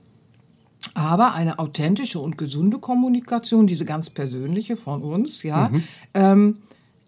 aber 0.93 1.33
eine 1.33 1.59
authentische 1.59 2.19
und 2.19 2.37
gesunde 2.37 2.79
Kommunikation, 2.79 3.67
diese 3.67 3.83
ganz 3.83 4.09
persönliche 4.09 4.77
von 4.77 5.03
uns, 5.03 5.43
ja, 5.43 5.69
ähm, 6.13 6.59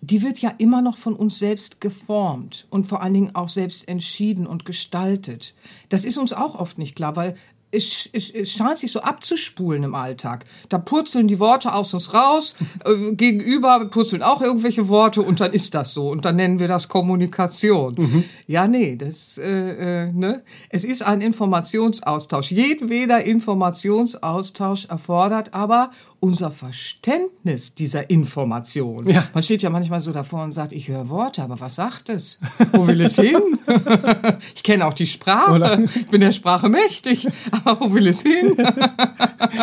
die 0.02 0.22
wird 0.24 0.40
ja 0.40 0.54
immer 0.58 0.82
noch 0.82 0.98
von 0.98 1.14
uns 1.14 1.40
selbst 1.40 1.80
geformt 1.80 2.68
und 2.70 2.86
vor 2.86 3.02
allen 3.02 3.14
Dingen 3.14 3.34
auch 3.34 3.48
selbst 3.48 3.88
entschieden 3.88 4.46
und 4.46 4.66
gestaltet. 4.66 5.56
Das 5.88 6.04
ist 6.04 6.18
uns 6.18 6.34
auch 6.34 6.56
oft 6.56 6.78
nicht 6.78 6.98
klar, 6.98 7.16
weil 7.16 7.38
es, 7.72 8.10
es, 8.14 8.32
es 8.32 8.52
scheint 8.52 8.80
sich 8.80 8.92
so 8.92 9.02
abzuspulen 9.02 9.84
im 9.84 9.96
Alltag. 9.96 10.46
Da 10.70 10.78
purzeln 10.78 11.28
die 11.28 11.40
Worte 11.40 11.74
aus 11.74 11.94
uns 11.94 12.14
raus, 12.14 12.56
äh, 12.84 13.14
gegenüber 13.14 13.86
purzeln 13.86 14.24
auch 14.24 14.42
irgendwelche 14.42 14.88
Worte 14.88 15.22
und 15.22 15.40
dann 15.40 15.54
ist 15.54 15.76
das 15.76 15.94
so. 15.94 16.10
Und 16.10 16.26
dann 16.26 16.36
nennen 16.36 16.60
wir 16.60 16.68
das 16.68 16.88
Kommunikation. 16.88 17.96
Mhm. 17.98 18.24
Ja, 18.48 18.68
nee, 18.68 18.96
das, 18.96 19.38
äh, 19.38 20.06
äh, 20.06 20.12
ne? 20.12 20.44
Es 20.70 20.84
ist 20.84 21.04
ein 21.04 21.22
Informationsaustausch. 21.22 22.52
Jedweder 22.52 23.24
Informationsaustausch 23.24 24.86
erfordert 24.86 25.54
aber 25.54 25.92
unser 26.20 26.52
Verständnis 26.52 27.76
dieser 27.76 28.10
Information. 28.10 29.08
Ja. 29.08 29.28
Man 29.34 29.44
steht 29.44 29.62
ja 29.62 29.70
manchmal 29.70 30.02
so 30.02 30.12
davor 30.12 30.44
und 30.44 30.52
sagt, 30.52 30.74
ich 30.74 30.88
höre 30.88 31.10
Worte, 31.10 31.42
aber 31.42 31.60
was 31.60 31.76
sagt 31.76 32.10
es? 32.10 32.40
Wo 32.74 32.88
will 32.88 33.02
es 33.02 33.16
hin? 33.16 33.60
ich 34.56 34.64
kenne 34.64 34.86
auch 34.86 34.94
die 34.94 35.06
Sprache, 35.06 35.54
Oder? 35.54 35.80
ich 35.96 36.08
bin 36.08 36.22
der 36.22 36.32
Sprache 36.32 36.70
mächtig, 36.70 37.28
aber 37.52 37.80
wo 37.80 37.94
will 37.94 38.08
es 38.08 38.22
hin? 38.22 38.56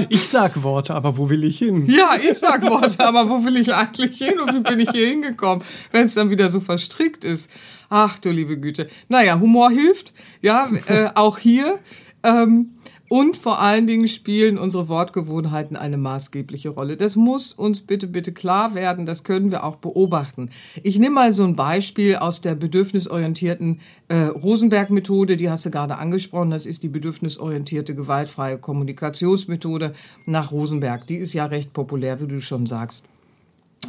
ich 0.09 0.29
sag 0.29 0.63
Worte, 0.63 0.95
aber 0.95 1.17
wo 1.17 1.29
will 1.29 1.45
ich 1.45 1.59
hin? 1.59 1.87
Ja, 1.87 2.15
ich 2.17 2.39
sag 2.39 2.63
Worte, 2.63 3.05
aber 3.05 3.29
wo 3.29 3.45
will 3.45 3.57
ich 3.57 3.75
eigentlich 3.75 4.19
hin 4.19 4.39
und 4.41 4.55
wie 4.55 4.61
bin 4.61 4.81
ich 4.81 4.91
hier 4.91 5.09
hingekommen, 5.09 5.65
wenn 5.93 6.05
es 6.05 6.15
dann 6.15 6.31
wieder 6.31 6.49
so 6.49 6.61
verstrickt 6.61 7.25
ist? 7.25 7.51
Ach 7.89 8.19
du 8.19 8.31
liebe 8.31 8.59
Güte. 8.59 8.89
Naja, 9.09 9.39
Humor 9.39 9.71
hilft, 9.71 10.13
ja, 10.43 10.69
äh, 10.87 11.11
auch 11.15 11.39
hier. 11.39 11.79
Ähm, 12.23 12.76
und 13.09 13.37
vor 13.37 13.61
allen 13.61 13.87
Dingen 13.87 14.09
spielen 14.09 14.59
unsere 14.59 14.89
Wortgewohnheiten 14.89 15.77
eine 15.77 15.97
maßgebliche 15.97 16.71
Rolle. 16.71 16.97
Das 16.97 17.15
muss 17.15 17.53
uns 17.53 17.81
bitte, 17.81 18.09
bitte 18.09 18.33
klar 18.33 18.75
werden. 18.75 19.07
Das 19.07 19.23
können 19.23 19.51
wir 19.51 19.65
auch 19.65 19.77
beobachten. 19.77 20.51
Ich 20.83 20.99
nehme 20.99 21.15
mal 21.15 21.33
so 21.33 21.45
ein 21.45 21.55
Beispiel 21.55 22.17
aus 22.17 22.41
der 22.41 22.57
bedürfnisorientierten 22.57 23.81
äh, 24.09 24.17
Rosenberg-Methode. 24.25 25.37
Die 25.37 25.51
hast 25.51 25.67
du 25.67 25.71
gerade 25.71 25.99
angesprochen. 25.99 26.51
Das 26.51 26.67
ist 26.67 26.83
die 26.83 26.89
bedürfnisorientierte 26.89 27.95
gewaltfreie 27.95 28.59
Kommunikationsmethode 28.59 29.95
nach 30.25 30.51
Rosenberg. 30.51 31.07
Die 31.07 31.17
ist 31.17 31.33
ja 31.33 31.47
recht 31.47 31.73
populär, 31.73 32.21
wie 32.21 32.27
du 32.27 32.41
schon 32.41 32.67
sagst. 32.67 33.07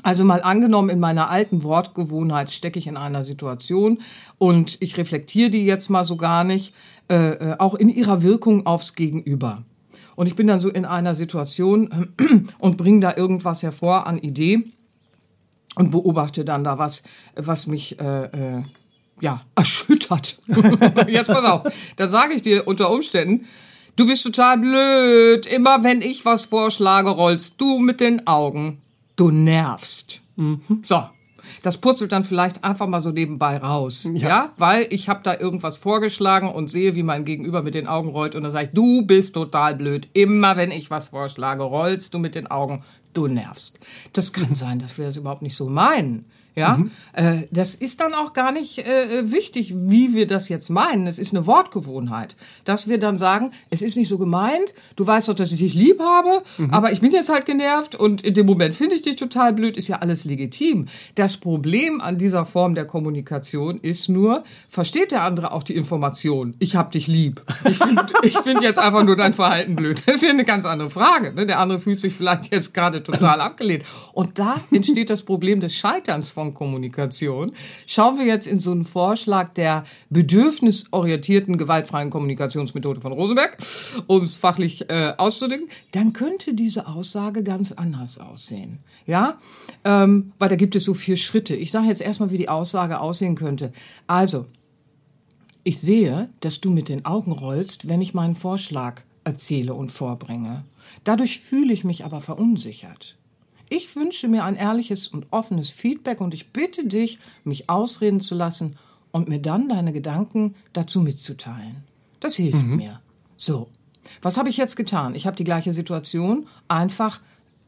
Also 0.03 0.23
mal 0.23 0.41
angenommen, 0.41 0.89
in 0.89 0.99
meiner 0.99 1.29
alten 1.29 1.63
Wortgewohnheit 1.63 2.51
stecke 2.51 2.77
ich 2.77 2.87
in 2.87 2.97
einer 2.97 3.23
Situation 3.23 3.99
und 4.37 4.77
ich 4.79 4.97
reflektiere 4.97 5.49
die 5.49 5.65
jetzt 5.65 5.89
mal 5.89 6.05
so 6.05 6.17
gar 6.17 6.43
nicht 6.43 6.73
äh, 7.09 7.31
äh, 7.31 7.55
auch 7.59 7.75
in 7.75 7.89
ihrer 7.89 8.21
Wirkung 8.21 8.65
aufs 8.65 8.95
Gegenüber. 8.95 9.63
Und 10.15 10.27
ich 10.27 10.35
bin 10.35 10.47
dann 10.47 10.59
so 10.59 10.69
in 10.69 10.83
einer 10.83 11.15
Situation 11.15 12.13
und 12.59 12.77
bringe 12.77 12.99
da 13.01 13.15
irgendwas 13.15 13.63
hervor 13.63 14.07
an 14.07 14.17
Idee 14.17 14.63
und 15.75 15.91
beobachte 15.91 16.43
dann 16.43 16.63
da 16.63 16.79
was, 16.79 17.03
was 17.35 17.67
mich 17.67 17.99
äh, 17.99 18.23
äh, 18.23 18.63
ja 19.21 19.41
erschüttert. 19.55 20.39
Jetzt 21.07 21.27
pass 21.27 21.45
auf, 21.45 21.71
da 21.95 22.07
sage 22.07 22.33
ich 22.33 22.41
dir 22.41 22.67
unter 22.67 22.91
Umständen, 22.91 23.45
du 23.95 24.07
bist 24.07 24.23
total 24.23 24.57
blöd. 24.57 25.45
Immer 25.45 25.83
wenn 25.83 26.01
ich 26.01 26.25
was 26.25 26.45
vorschlage, 26.45 27.09
rollst 27.09 27.61
du 27.61 27.79
mit 27.79 28.01
den 28.01 28.25
Augen. 28.27 28.81
Du 29.15 29.31
nervst. 29.31 30.21
Mhm. 30.35 30.81
So, 30.83 31.03
das 31.67 31.79
purzelt 31.79 32.13
dann 32.13 32.23
vielleicht 32.23 32.63
einfach 32.63 32.87
mal 32.87 33.01
so 33.01 33.11
nebenbei 33.11 33.57
raus. 33.57 34.09
Ja. 34.13 34.29
ja? 34.29 34.53
Weil 34.55 34.87
ich 34.89 35.09
habe 35.09 35.19
da 35.21 35.37
irgendwas 35.37 35.75
vorgeschlagen 35.75 36.49
und 36.49 36.69
sehe, 36.69 36.95
wie 36.95 37.03
mein 37.03 37.25
Gegenüber 37.25 37.61
mit 37.61 37.75
den 37.75 37.87
Augen 37.87 38.07
rollt 38.07 38.35
und 38.35 38.43
dann 38.43 38.53
sage 38.53 38.67
ich, 38.67 38.73
du 38.73 39.01
bist 39.01 39.35
total 39.35 39.75
blöd. 39.75 40.07
Immer 40.13 40.55
wenn 40.55 40.71
ich 40.71 40.89
was 40.89 41.09
vorschlage, 41.09 41.63
rollst 41.63 42.13
du 42.13 42.19
mit 42.19 42.35
den 42.35 42.47
Augen, 42.47 42.83
du 43.13 43.27
nervst. 43.27 43.81
Das 44.13 44.31
kann 44.31 44.55
sein, 44.55 44.79
dass 44.79 44.97
wir 44.97 45.07
das 45.07 45.17
überhaupt 45.17 45.41
nicht 45.41 45.57
so 45.57 45.67
meinen. 45.67 46.23
Ja, 46.57 46.77
mhm. 46.77 46.91
äh, 47.13 47.43
das 47.51 47.75
ist 47.75 47.99
dann 48.01 48.15
auch 48.15 48.33
gar 48.33 48.51
nicht 48.51 48.79
äh, 48.79 49.31
wichtig, 49.31 49.75
wie 49.75 50.15
wir 50.15 50.25
das 50.25 50.49
jetzt 50.49 50.69
meinen. 50.69 51.05
Es 51.05 51.19
ist 51.19 51.35
eine 51.35 51.45
Wortgewohnheit, 51.45 52.35
dass 52.65 52.87
wir 52.87 52.97
dann 52.97 53.17
sagen, 53.17 53.51
es 53.69 53.83
ist 53.83 53.95
nicht 53.95 54.07
so 54.07 54.17
gemeint. 54.17 54.73
Du 54.95 55.05
weißt 55.05 55.29
doch, 55.29 55.35
dass 55.35 55.51
ich 55.51 55.59
dich 55.59 55.75
lieb 55.75 55.99
habe, 55.99 56.41
mhm. 56.57 56.71
aber 56.71 56.91
ich 56.91 56.99
bin 56.99 57.11
jetzt 57.11 57.29
halt 57.29 57.45
genervt 57.45 57.93
und 57.93 58.23
in 58.23 58.33
dem 58.33 58.47
Moment 58.47 58.73
finde 58.73 58.95
ich 58.95 59.03
dich 59.03 59.17
total 59.17 59.53
blöd. 59.53 59.77
Ist 59.77 59.87
ja 59.87 59.99
alles 59.99 60.25
legitim. 60.25 60.87
Das 61.13 61.37
Problem 61.37 62.01
an 62.01 62.17
dieser 62.17 62.43
Form 62.43 62.73
der 62.73 62.85
Kommunikation 62.85 63.79
ist 63.79 64.09
nur, 64.09 64.43
versteht 64.67 65.11
der 65.11 65.21
andere 65.21 65.51
auch 65.51 65.61
die 65.61 65.75
Information? 65.75 66.55
Ich 66.57 66.75
hab 66.75 66.91
dich 66.91 67.05
lieb. 67.05 67.43
Ich 67.65 67.77
finde 67.77 68.03
find 68.47 68.61
jetzt 68.61 68.79
einfach 68.79 69.03
nur 69.03 69.15
dein 69.15 69.33
Verhalten 69.33 69.75
blöd. 69.75 70.01
Das 70.05 70.15
ist 70.15 70.23
ja 70.23 70.29
eine 70.29 70.45
ganz 70.45 70.65
andere 70.65 70.89
Frage. 70.89 71.33
Ne? 71.33 71.45
Der 71.45 71.59
andere 71.59 71.79
fühlt 71.79 71.99
sich 71.99 72.15
vielleicht 72.15 72.51
jetzt 72.51 72.73
gerade 72.73 73.03
total 73.03 73.41
abgelehnt. 73.41 73.83
Und 74.13 74.39
da 74.39 74.55
entsteht 74.71 75.09
das 75.09 75.23
Problem 75.23 75.59
des 75.59 75.75
Scheiterns 75.75 76.31
von 76.31 76.46
Kommunikation. 76.53 77.51
Schauen 77.85 78.17
wir 78.17 78.25
jetzt 78.25 78.47
in 78.47 78.59
so 78.59 78.71
einen 78.71 78.85
Vorschlag 78.85 79.49
der 79.49 79.85
bedürfnisorientierten 80.09 81.57
gewaltfreien 81.57 82.09
Kommunikationsmethode 82.09 83.01
von 83.01 83.11
Rosenberg, 83.11 83.57
um 84.07 84.23
es 84.23 84.37
fachlich 84.37 84.89
äh, 84.89 85.13
auszudrücken, 85.17 85.69
dann 85.91 86.13
könnte 86.13 86.53
diese 86.53 86.87
Aussage 86.87 87.43
ganz 87.43 87.71
anders 87.71 88.17
aussehen. 88.17 88.79
Ja, 89.05 89.37
ähm, 89.83 90.33
weil 90.37 90.49
da 90.49 90.55
gibt 90.55 90.75
es 90.75 90.85
so 90.85 90.93
vier 90.93 91.17
Schritte. 91.17 91.55
Ich 91.55 91.71
sage 91.71 91.87
jetzt 91.87 92.01
erstmal, 92.01 92.31
wie 92.31 92.37
die 92.37 92.49
Aussage 92.49 92.99
aussehen 92.99 93.35
könnte. 93.35 93.71
Also, 94.05 94.45
ich 95.63 95.79
sehe, 95.79 96.29
dass 96.39 96.61
du 96.61 96.69
mit 96.69 96.87
den 96.87 97.05
Augen 97.05 97.31
rollst, 97.31 97.89
wenn 97.89 98.01
ich 98.01 98.13
meinen 98.13 98.35
Vorschlag 98.35 99.01
erzähle 99.25 99.73
und 99.73 99.91
vorbringe. 99.91 100.63
Dadurch 101.03 101.39
fühle 101.39 101.73
ich 101.73 101.83
mich 101.83 102.05
aber 102.05 102.21
verunsichert. 102.21 103.16
Ich 103.69 103.95
wünsche 103.95 104.27
mir 104.27 104.43
ein 104.45 104.55
ehrliches 104.55 105.07
und 105.07 105.27
offenes 105.31 105.71
Feedback 105.71 106.21
und 106.21 106.33
ich 106.33 106.51
bitte 106.53 106.87
dich, 106.87 107.19
mich 107.43 107.69
ausreden 107.69 108.21
zu 108.21 108.35
lassen 108.35 108.77
und 109.11 109.27
mir 109.27 109.39
dann 109.39 109.67
deine 109.67 109.91
Gedanken 109.91 110.55
dazu 110.73 111.01
mitzuteilen. 111.01 111.83
Das 112.19 112.35
hilft 112.35 112.65
mhm. 112.65 112.77
mir. 112.77 113.01
So, 113.35 113.69
was 114.21 114.37
habe 114.37 114.49
ich 114.49 114.57
jetzt 114.57 114.75
getan? 114.75 115.15
Ich 115.15 115.27
habe 115.27 115.35
die 115.35 115.43
gleiche 115.43 115.73
Situation 115.73 116.47
einfach 116.67 117.19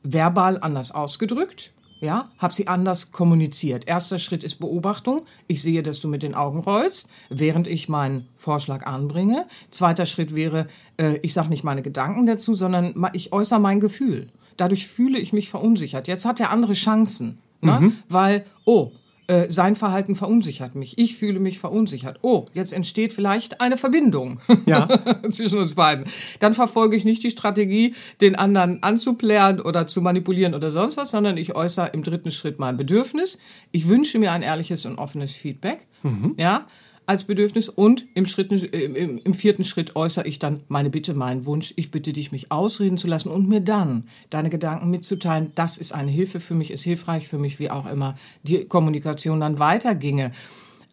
verbal 0.04 0.60
anders 0.62 0.92
ausgedrückt. 0.92 1.72
Ja, 2.02 2.30
habe 2.38 2.54
sie 2.54 2.70
anders 2.70 3.12
kommuniziert. 3.12 3.86
Erster 3.86 4.20
Schritt 4.20 4.46
ist 4.46 4.62
Beobachtung. 4.62 5.26
Ich 5.48 5.62
sehe, 5.62 5.84
dass 5.84 6.00
du 6.00 6.08
mit 6.08 6.24
den 6.24 6.34
Augen 6.34 6.60
rollst, 6.60 7.10
während 7.30 7.68
ich 7.68 7.90
meinen 7.90 8.30
Vorschlag 8.36 8.88
anbringe. 8.88 9.48
Zweiter 9.70 10.06
Schritt 10.06 10.34
wäre, 10.34 10.68
äh, 10.96 11.18
ich 11.24 11.34
sage 11.34 11.50
nicht 11.50 11.66
meine 11.66 11.82
Gedanken 11.82 12.26
dazu, 12.26 12.56
sondern 12.56 13.10
ich 13.12 13.34
äußere 13.34 13.60
mein 13.60 13.82
Gefühl 13.82 14.30
dadurch 14.60 14.88
fühle 14.88 15.20
ich 15.20 15.34
mich 15.34 15.50
verunsichert. 15.50 16.08
Jetzt 16.08 16.26
hat 16.26 16.40
der 16.40 16.52
andere 16.52 16.74
Chancen, 16.74 17.40
ne? 17.62 17.80
Mhm. 17.80 17.94
weil, 18.08 18.46
oh, 18.66 18.92
äh, 19.28 19.52
sein 19.52 19.76
Verhalten 19.76 20.16
verunsichert 20.16 20.74
mich. 20.74 20.98
Ich 20.98 21.16
fühle 21.16 21.40
mich 21.40 21.60
verunsichert. 21.60 22.18
Oh, 22.24 22.46
jetzt 22.54 22.74
entsteht 22.74 23.14
vielleicht 23.14 23.62
eine 23.62 23.78
Verbindung 23.78 24.40
ja. 24.66 24.88
zwischen 25.30 25.60
uns 25.60 25.76
beiden. 25.76 26.06
Dann 26.40 26.54
verfolge 26.54 26.96
ich 26.96 27.06
nicht 27.06 27.24
die 27.24 27.30
Strategie, 27.30 27.94
den 28.22 28.36
anderen 28.36 28.82
anzuplären 28.82 29.62
oder 29.62 29.86
zu 29.86 30.02
manipulieren 30.02 30.56
oder 30.56 30.72
sonst 30.72 30.98
was, 30.98 31.12
sondern 31.12 31.38
ich 31.38 31.56
äußere 31.56 31.92
im 31.94 32.02
dritten 32.02 32.32
Schritt 32.32 32.58
mein 32.58 32.76
Bedürfnis. 32.76 33.38
Ich 33.72 33.88
wünsche 33.88 34.18
mir 34.18 34.32
ein 34.32 34.42
ehrliches 34.42 34.88
und 34.88 34.98
offenes 34.98 35.36
Feedback. 35.36 35.86
Mhm. 36.02 36.34
Ja 36.38 36.66
als 37.10 37.24
Bedürfnis 37.24 37.70
und 37.70 38.06
im, 38.14 38.28
Schritt, 38.28 38.52
äh, 38.52 38.84
im, 38.84 39.18
im, 39.18 39.34
vierten 39.34 39.64
Schritt 39.64 39.96
äußere 39.96 40.28
ich 40.28 40.38
dann 40.38 40.62
meine 40.68 40.92
Bitte, 40.92 41.16
meinen 41.16 41.48
Wunsch. 41.48 41.74
Ich 41.76 41.90
bitte 41.90 42.14
dich, 42.14 42.32
mich 42.32 42.52
ausreden 42.52 43.00
zu 43.00 43.08
lassen 43.08 43.30
und 43.30 43.50
mir 43.50 43.62
dann 43.62 44.08
deine 44.30 44.52
Gedanken 44.52 44.92
mitzuteilen. 44.92 45.52
Das 45.56 45.80
ist 45.80 45.92
eine 45.92 46.12
Hilfe 46.12 46.40
für 46.40 46.54
mich, 46.54 46.70
ist 46.70 46.84
hilfreich 46.84 47.28
für 47.28 47.40
mich, 47.40 47.58
wie 47.58 47.72
auch 47.72 47.92
immer 47.92 48.16
die 48.44 48.64
Kommunikation 48.64 49.40
dann 49.40 49.58
weiterginge. 49.58 50.34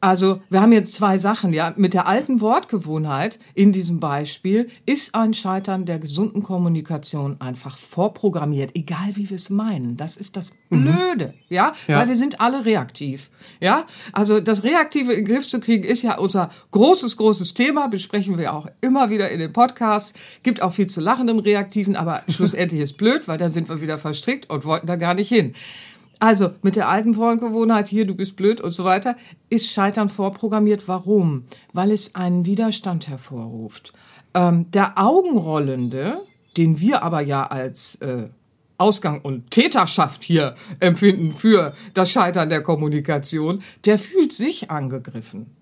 Also 0.07 0.41
wir 0.51 0.61
haben 0.61 0.71
jetzt 0.71 0.95
zwei 0.95 1.19
Sachen, 1.19 1.53
ja. 1.53 1.75
Mit 1.77 1.93
der 1.93 2.07
alten 2.07 2.41
Wortgewohnheit 2.41 3.41
in 3.55 3.73
diesem 3.73 3.99
Beispiel 3.99 4.69
ist 4.87 5.17
ein 5.17 5.35
Scheitern 5.35 5.85
der 5.85 5.99
gesunden 5.99 6.45
Kommunikation 6.45 7.41
einfach 7.41 7.77
vorprogrammiert, 7.77 8.77
egal 8.77 9.17
wie 9.17 9.29
wir 9.29 9.35
es 9.35 9.51
meinen. 9.51 9.97
Das 9.97 10.17
ist 10.17 10.37
das 10.37 10.53
mhm. 10.71 10.83
Blöde, 10.83 11.27
mhm. 11.27 11.57
ja? 11.57 11.73
ja, 11.89 11.99
weil 11.99 12.07
wir 12.07 12.15
sind 12.15 12.41
alle 12.41 12.65
reaktiv, 12.65 13.31
ja. 13.59 13.85
Also 14.13 14.39
das 14.39 14.63
Reaktive 14.63 15.13
in 15.13 15.25
den 15.25 15.35
Griff 15.35 15.49
zu 15.49 15.59
kriegen 15.59 15.83
ist 15.83 16.03
ja 16.03 16.19
unser 16.19 16.51
großes, 16.71 17.17
großes 17.17 17.55
Thema, 17.55 17.89
besprechen 17.89 18.39
wir 18.39 18.55
auch 18.55 18.69
immer 18.81 19.11
wieder 19.11 19.31
in 19.31 19.41
den 19.41 19.53
Podcasts. 19.53 20.13
Gibt 20.45 20.63
auch 20.63 20.73
viel 20.73 20.87
zu 20.87 21.01
lachen 21.01 21.27
im 21.27 21.41
Reaktiven, 21.41 21.97
aber 21.97 22.23
schlussendlich 22.29 22.81
ist 22.81 22.97
blöd, 22.97 23.27
weil 23.27 23.39
dann 23.39 23.51
sind 23.51 23.69
wir 23.69 23.81
wieder 23.81 23.99
verstrickt 23.99 24.51
und 24.51 24.67
wollten 24.67 24.87
da 24.87 24.95
gar 24.95 25.15
nicht 25.15 25.31
hin. 25.31 25.57
Also 26.19 26.51
mit 26.63 26.77
der 26.77 26.89
alten 26.89 27.15
Vorgewohnheit 27.15 27.89
hier, 27.89 28.07
du 28.07 28.15
bist 28.15 28.37
blöd 28.37 28.61
und 28.61 28.73
so 28.73 28.85
weiter, 28.85 29.17
ist 29.51 29.71
Scheitern 29.71 30.09
vorprogrammiert. 30.09 30.89
Warum? 30.89 31.45
Weil 31.73 31.91
es 31.91 32.15
einen 32.15 32.47
Widerstand 32.47 33.09
hervorruft. 33.09 33.93
Ähm, 34.35 34.71
der 34.71 34.99
Augenrollende, 34.99 36.23
den 36.57 36.81
wir 36.81 37.03
aber 37.03 37.21
ja 37.21 37.47
als 37.47 37.97
äh, 37.97 38.29
Ausgang 38.79 39.21
und 39.23 39.51
Täterschaft 39.51 40.25
hier 40.25 40.55
empfinden 40.81 41.33
für 41.33 41.75
das 41.95 42.11
Scheitern 42.11 42.49
der 42.49 42.63
Kommunikation, 42.63 43.63
der 43.85 43.99
fühlt 43.99 44.33
sich 44.33 44.71
angegriffen 44.71 45.56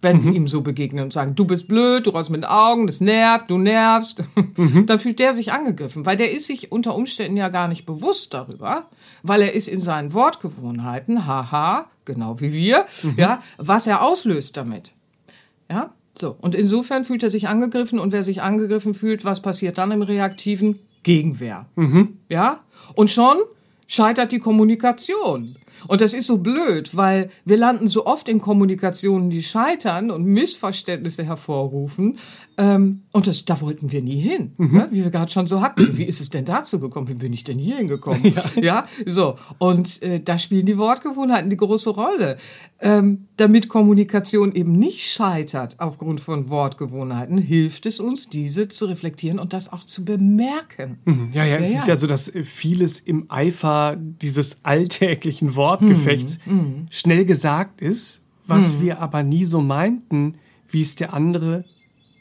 wenn 0.00 0.22
mhm. 0.22 0.32
ihm 0.32 0.48
so 0.48 0.60
begegnen 0.60 1.04
und 1.04 1.12
sagen, 1.12 1.34
du 1.34 1.44
bist 1.44 1.66
blöd, 1.66 2.06
du 2.06 2.10
rollst 2.10 2.30
mit 2.30 2.42
den 2.42 2.48
Augen, 2.48 2.86
das 2.86 3.00
nervt, 3.00 3.50
du 3.50 3.58
nervst, 3.58 4.22
mhm. 4.56 4.86
dann 4.86 4.98
fühlt 4.98 5.18
der 5.18 5.32
sich 5.32 5.52
angegriffen, 5.52 6.06
weil 6.06 6.16
der 6.16 6.30
ist 6.30 6.46
sich 6.46 6.70
unter 6.70 6.94
Umständen 6.94 7.36
ja 7.36 7.48
gar 7.48 7.68
nicht 7.68 7.84
bewusst 7.84 8.32
darüber, 8.32 8.86
weil 9.22 9.42
er 9.42 9.54
ist 9.54 9.68
in 9.68 9.80
seinen 9.80 10.14
Wortgewohnheiten, 10.14 11.26
haha, 11.26 11.86
genau 12.04 12.40
wie 12.40 12.52
wir, 12.52 12.86
mhm. 13.02 13.14
ja, 13.16 13.40
was 13.56 13.86
er 13.86 14.02
auslöst 14.02 14.56
damit. 14.56 14.92
Ja, 15.70 15.92
So, 16.16 16.36
und 16.40 16.54
insofern 16.54 17.04
fühlt 17.04 17.22
er 17.22 17.30
sich 17.30 17.48
angegriffen 17.48 17.98
und 17.98 18.12
wer 18.12 18.22
sich 18.22 18.40
angegriffen 18.42 18.94
fühlt, 18.94 19.24
was 19.24 19.42
passiert 19.42 19.78
dann 19.78 19.90
im 19.90 20.02
Reaktiven? 20.02 20.78
Gegenwehr. 21.02 21.66
Ja? 22.28 22.60
Und 22.94 23.10
schon 23.10 23.36
scheitert 23.86 24.32
die 24.32 24.38
Kommunikation. 24.38 25.56
Und 25.86 26.00
das 26.00 26.14
ist 26.14 26.26
so 26.26 26.38
blöd, 26.38 26.96
weil 26.96 27.30
wir 27.44 27.56
landen 27.56 27.88
so 27.88 28.06
oft 28.06 28.28
in 28.28 28.40
Kommunikationen, 28.40 29.30
die 29.30 29.42
scheitern 29.42 30.10
und 30.10 30.24
Missverständnisse 30.24 31.24
hervorrufen. 31.24 32.18
Ähm, 32.56 33.02
und 33.12 33.26
das, 33.26 33.44
da 33.44 33.60
wollten 33.60 33.92
wir 33.92 34.02
nie 34.02 34.18
hin, 34.18 34.52
ne? 34.58 34.88
wie 34.90 35.04
wir 35.04 35.10
gerade 35.10 35.30
schon 35.30 35.46
so 35.46 35.60
hatten. 35.60 35.96
Wie 35.96 36.04
ist 36.04 36.20
es 36.20 36.30
denn 36.30 36.44
dazu 36.44 36.80
gekommen? 36.80 37.08
Wie 37.08 37.14
bin 37.14 37.32
ich 37.32 37.44
denn 37.44 37.58
hier 37.58 37.76
hingekommen? 37.76 38.18
Ja, 38.56 38.60
ja? 38.60 38.86
so. 39.06 39.36
Und 39.58 40.02
äh, 40.02 40.20
da 40.20 40.38
spielen 40.38 40.66
die 40.66 40.76
Wortgewohnheiten 40.78 41.50
die 41.50 41.56
große 41.56 41.90
Rolle. 41.90 42.36
Ähm, 42.80 43.26
damit 43.36 43.68
Kommunikation 43.68 44.52
eben 44.54 44.72
nicht 44.72 45.08
scheitert 45.10 45.76
aufgrund 45.78 46.20
von 46.20 46.50
Wortgewohnheiten, 46.50 47.38
hilft 47.38 47.86
es 47.86 48.00
uns, 48.00 48.28
diese 48.28 48.68
zu 48.68 48.86
reflektieren 48.86 49.38
und 49.38 49.52
das 49.52 49.72
auch 49.72 49.84
zu 49.84 50.04
bemerken. 50.04 50.98
Ja, 51.32 51.44
ja, 51.44 51.56
es 51.56 51.72
Ja, 51.72 51.78
ist 51.78 51.88
ja. 51.88 51.94
ja 51.94 52.00
so, 52.00 52.06
dass 52.06 52.32
vieles 52.44 53.00
im 53.00 53.26
Eifer 53.30 53.96
dieses 53.98 54.58
alltäglichen 54.64 55.56
Wortgefechts 55.68 56.38
Mhm, 56.46 56.86
schnell 56.90 57.24
gesagt 57.24 57.80
ist, 57.80 58.22
was 58.46 58.80
wir 58.80 59.00
aber 59.00 59.22
nie 59.22 59.44
so 59.44 59.60
meinten, 59.60 60.34
wie 60.70 60.80
es 60.82 60.96
der 60.96 61.12
andere 61.12 61.64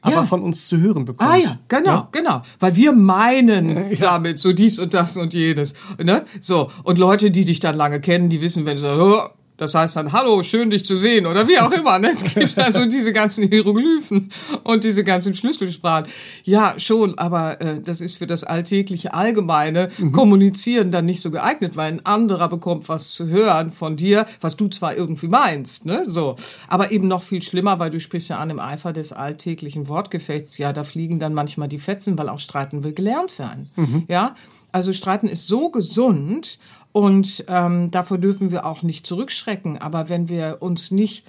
aber 0.02 0.16
Ja. 0.18 0.24
von 0.24 0.42
uns 0.44 0.68
zu 0.68 0.78
hören 0.78 1.06
bekommt. 1.06 1.30
Ah 1.30 1.36
ja, 1.38 1.60
genau, 1.68 2.08
genau. 2.12 2.42
Weil 2.60 2.76
wir 2.76 2.92
meinen 2.94 3.98
damit 4.00 4.40
so 4.40 4.54
dies 4.54 4.78
und 4.80 4.94
das 4.94 5.18
und 5.18 5.34
jenes. 5.34 5.74
Ne? 6.02 6.24
So, 6.40 6.70
und 6.84 6.98
Leute, 6.98 7.32
die 7.32 7.44
dich 7.46 7.60
dann 7.60 7.76
lange 7.76 8.00
kennen, 8.00 8.30
die 8.30 8.40
wissen, 8.42 8.66
wenn 8.66 8.76
du 8.78 8.82
sagst, 8.82 9.02
"Oh, 9.02 9.22
das 9.58 9.74
heißt 9.74 9.96
dann, 9.96 10.12
hallo, 10.14 10.44
schön 10.44 10.70
dich 10.70 10.86
zu 10.86 10.96
sehen 10.96 11.26
oder 11.26 11.48
wie 11.48 11.60
auch 11.60 11.72
immer. 11.72 11.98
Ne? 12.00 12.12
Es 12.12 12.24
gibt 12.24 12.58
also 12.58 12.86
diese 12.86 13.12
ganzen 13.12 13.48
Hieroglyphen 13.50 14.32
und 14.64 14.84
diese 14.84 15.04
ganzen 15.04 15.34
Schlüsselsprachen. 15.34 16.08
Ja, 16.44 16.76
schon, 16.78 17.18
aber 17.18 17.60
äh, 17.60 17.82
das 17.82 18.00
ist 18.00 18.18
für 18.18 18.28
das 18.28 18.44
alltägliche 18.44 19.14
Allgemeine 19.14 19.90
Kommunizieren 20.12 20.92
dann 20.92 21.06
nicht 21.06 21.22
so 21.22 21.32
geeignet, 21.32 21.76
weil 21.76 21.94
ein 21.94 22.06
anderer 22.06 22.50
bekommt 22.50 22.88
was 22.88 23.12
zu 23.12 23.28
hören 23.28 23.72
von 23.72 23.98
dir, 23.98 24.26
was 24.42 24.58
du 24.58 24.68
zwar 24.68 24.96
irgendwie 24.96 25.28
meinst, 25.28 25.86
ne? 25.86 26.04
So, 26.06 26.36
aber 26.68 26.92
eben 26.92 27.08
noch 27.08 27.24
viel 27.24 27.42
schlimmer, 27.42 27.80
weil 27.80 27.90
du 27.90 28.00
sprichst 28.00 28.30
ja 28.30 28.38
an 28.38 28.50
im 28.50 28.60
Eifer 28.60 28.94
des 28.94 29.12
alltäglichen 29.12 29.88
Wortgefechts. 29.88 30.58
Ja, 30.58 30.72
da 30.74 30.84
fliegen 30.84 31.20
dann 31.20 31.34
manchmal 31.34 31.68
die 31.68 31.80
Fetzen, 31.80 32.18
weil 32.18 32.30
auch 32.30 32.40
Streiten 32.40 32.84
will 32.84 32.94
gelernt 32.94 33.32
sein. 33.32 33.70
Ja, 34.08 34.36
also 34.72 34.94
Streiten 34.94 35.28
ist 35.28 35.48
so 35.48 35.70
gesund 35.70 36.60
und 36.98 37.46
ähm, 37.48 37.92
davor 37.92 38.18
dürfen 38.18 38.50
wir 38.50 38.66
auch 38.66 38.82
nicht 38.82 39.06
zurückschrecken. 39.06 39.78
Aber 39.78 40.10
wenn 40.10 40.30
wir 40.30 40.58
uns 40.62 40.90
nicht 40.90 41.28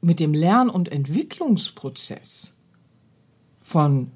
mit 0.00 0.18
dem 0.18 0.34
Lern- 0.34 0.70
und 0.70 0.90
Entwicklungsprozess 0.90 2.56
von 3.58 4.10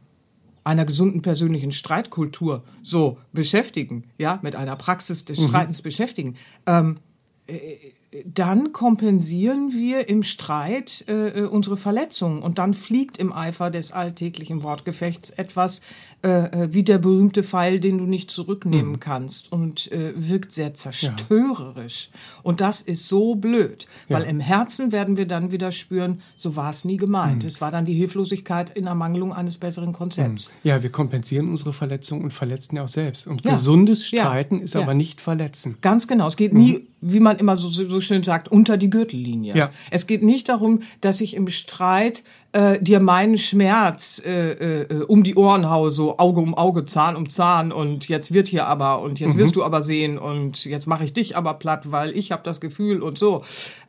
einer 0.64 0.84
gesunden 0.84 1.22
persönlichen 1.22 1.70
Streitkultur 1.70 2.64
so 2.82 3.18
beschäftigen, 3.32 4.10
ja, 4.18 4.40
mit 4.42 4.56
einer 4.56 4.74
Praxis 4.74 5.24
des 5.24 5.40
Streitens 5.40 5.82
beschäftigen, 5.82 6.34
ähm, 6.66 6.98
äh, 7.46 7.76
dann 8.24 8.72
kompensieren 8.72 9.72
wir 9.72 10.08
im 10.08 10.24
Streit 10.24 11.04
äh, 11.06 11.42
äh, 11.42 11.44
unsere 11.44 11.76
Verletzungen 11.76 12.42
und 12.42 12.58
dann 12.58 12.74
fliegt 12.74 13.18
im 13.18 13.32
Eifer 13.32 13.70
des 13.70 13.92
alltäglichen 13.92 14.64
Wortgefechts 14.64 15.30
etwas 15.30 15.80
äh, 16.22 16.28
äh, 16.64 16.68
wie 16.72 16.82
der 16.82 16.98
berühmte 16.98 17.42
Pfeil, 17.42 17.78
den 17.78 17.98
du 17.98 18.04
nicht 18.04 18.30
zurücknehmen 18.30 18.98
kannst 19.00 19.52
und 19.52 19.90
äh, 19.92 20.12
wirkt 20.16 20.50
sehr 20.52 20.74
zerstörerisch. 20.74 22.10
Und 22.42 22.60
das 22.60 22.80
ist 22.80 23.08
so 23.08 23.34
blöd, 23.34 23.86
weil 24.08 24.22
im 24.24 24.40
Herzen 24.40 24.92
werden 24.92 25.16
wir 25.16 25.26
dann 25.26 25.50
wieder 25.50 25.72
spüren, 25.72 26.20
so 26.36 26.56
war 26.56 26.70
es 26.70 26.84
nie 26.84 26.96
gemeint. 26.96 27.44
Es 27.44 27.60
war 27.60 27.70
dann 27.70 27.84
die 27.84 27.94
Hilflosigkeit 27.94 28.70
in 28.70 28.86
Ermangelung 28.86 29.32
eines 29.32 29.58
besseren 29.58 29.92
Konzepts. 29.92 30.52
Ja, 30.62 30.82
wir 30.82 30.90
kompensieren 30.90 31.48
unsere 31.50 31.72
Verletzungen 31.72 32.24
und 32.24 32.30
verletzen 32.32 32.76
ja 32.76 32.84
auch 32.84 32.88
selbst. 32.88 33.26
Und 33.26 33.44
Ja. 33.44 33.52
gesundes 33.52 34.10
Ja. 34.10 34.22
Streiten 34.24 34.60
ist 34.60 34.74
Ja. 34.74 34.82
aber 34.82 34.94
nicht 34.94 35.20
verletzen. 35.20 35.76
Ganz 35.80 36.08
genau. 36.08 36.26
Es 36.28 36.36
geht 36.36 36.52
nie, 36.54 36.86
wie 37.00 37.20
man 37.20 37.36
immer 37.38 37.56
so, 37.56 37.68
so 37.68 38.00
schön 38.00 38.22
sagt, 38.22 38.48
unter 38.48 38.76
die 38.76 38.90
Gürtellinie. 38.90 39.54
Ja. 39.56 39.70
Es 39.90 40.06
geht 40.06 40.22
nicht 40.22 40.48
darum, 40.48 40.80
dass 41.00 41.20
ich 41.20 41.34
im 41.34 41.48
Streit 41.48 42.24
äh, 42.52 42.78
dir 42.80 43.00
meinen 43.00 43.36
Schmerz 43.38 44.22
äh, 44.24 44.82
äh, 44.82 45.02
um 45.04 45.22
die 45.22 45.34
Ohren 45.34 45.68
haue, 45.68 45.90
so 45.90 46.18
Auge 46.18 46.40
um 46.40 46.54
Auge, 46.54 46.84
Zahn 46.84 47.16
um 47.16 47.28
Zahn 47.28 47.72
und 47.72 48.08
jetzt 48.08 48.32
wird 48.32 48.48
hier 48.48 48.66
aber 48.66 49.00
und 49.02 49.20
jetzt 49.20 49.36
wirst 49.36 49.56
du 49.56 49.64
aber 49.64 49.82
sehen 49.82 50.18
und 50.18 50.64
jetzt 50.64 50.86
mache 50.86 51.04
ich 51.04 51.12
dich 51.12 51.36
aber 51.36 51.54
platt, 51.54 51.90
weil 51.92 52.16
ich 52.16 52.32
habe 52.32 52.42
das 52.44 52.60
Gefühl 52.60 53.02
und 53.02 53.18
so. 53.18 53.44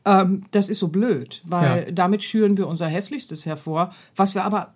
Ähm, 0.05 0.43
das 0.51 0.69
ist 0.69 0.79
so 0.79 0.87
blöd, 0.89 1.41
weil 1.45 1.85
Ja. 1.87 1.91
damit 1.91 2.23
schüren 2.23 2.57
wir 2.57 2.67
unser 2.67 2.87
Hässlichstes 2.87 3.45
hervor, 3.45 3.93
was 4.15 4.35
wir 4.35 4.43
aber 4.43 4.73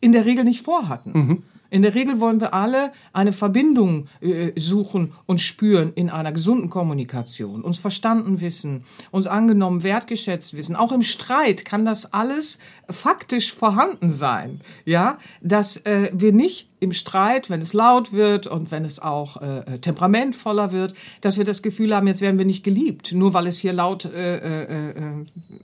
in 0.00 0.12
der 0.12 0.24
Regel 0.24 0.44
nicht 0.44 0.62
vorhatten. 0.62 1.44
In 1.72 1.80
der 1.80 1.94
Regel 1.94 2.20
wollen 2.20 2.38
wir 2.38 2.52
alle 2.52 2.92
eine 3.14 3.32
Verbindung 3.32 4.06
äh, 4.20 4.52
suchen 4.60 5.14
und 5.24 5.40
spüren 5.40 5.92
in 5.94 6.10
einer 6.10 6.30
gesunden 6.30 6.68
Kommunikation, 6.68 7.62
uns 7.62 7.78
verstanden 7.78 8.42
wissen, 8.42 8.84
uns 9.10 9.26
angenommen, 9.26 9.82
wertgeschätzt 9.82 10.54
wissen. 10.54 10.76
Auch 10.76 10.92
im 10.92 11.00
Streit 11.00 11.64
kann 11.64 11.86
das 11.86 12.12
alles 12.12 12.58
faktisch 12.90 13.54
vorhanden 13.54 14.10
sein, 14.10 14.60
ja, 14.84 15.16
dass 15.40 15.78
äh, 15.78 16.10
wir 16.12 16.32
nicht 16.32 16.68
im 16.78 16.92
Streit, 16.92 17.48
wenn 17.48 17.62
es 17.62 17.72
laut 17.72 18.12
wird 18.12 18.46
und 18.46 18.70
wenn 18.70 18.84
es 18.84 18.98
auch 19.00 19.40
äh, 19.40 19.78
temperamentvoller 19.78 20.72
wird, 20.72 20.92
dass 21.22 21.38
wir 21.38 21.44
das 21.46 21.62
Gefühl 21.62 21.94
haben, 21.94 22.06
jetzt 22.06 22.20
werden 22.20 22.38
wir 22.38 22.44
nicht 22.44 22.64
geliebt, 22.64 23.12
nur 23.14 23.32
weil 23.32 23.46
es 23.46 23.58
hier 23.58 23.72
laut 23.72 24.04
äh, 24.04 24.36
äh, 24.36 24.90
äh, 24.90 24.94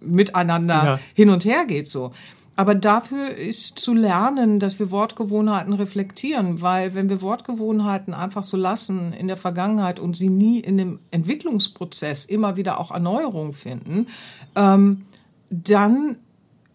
miteinander 0.01 0.85
Ja. 0.85 1.01
hin 1.14 1.29
und 1.29 1.44
her 1.44 1.66
geht 1.66 1.90
so. 1.90 2.12
Aber 2.59 2.75
dafür 2.75 3.37
ist 3.37 3.79
zu 3.79 3.94
lernen, 3.94 4.59
dass 4.59 4.81
wir 4.81 4.90
Wortgewohnheiten 4.90 5.73
reflektieren, 5.75 6.61
weil 6.61 6.92
wenn 6.92 7.09
wir 7.09 7.23
Wortgewohnheiten 7.23 8.14
einfach 8.14 8.42
so 8.42 8.57
lassen 8.57 9.12
in 9.12 9.29
der 9.29 9.37
Vergangenheit 9.37 10.01
und 10.01 10.16
sie 10.16 10.29
nie 10.29 10.59
in 10.59 10.77
dem 10.77 10.99
Entwicklungsprozess 11.12 12.25
immer 12.25 12.57
wieder 12.57 12.81
auch 12.81 12.90
Erneuerung 12.90 13.53
finden, 13.53 14.09
ähm, 14.57 15.03
dann 15.51 16.16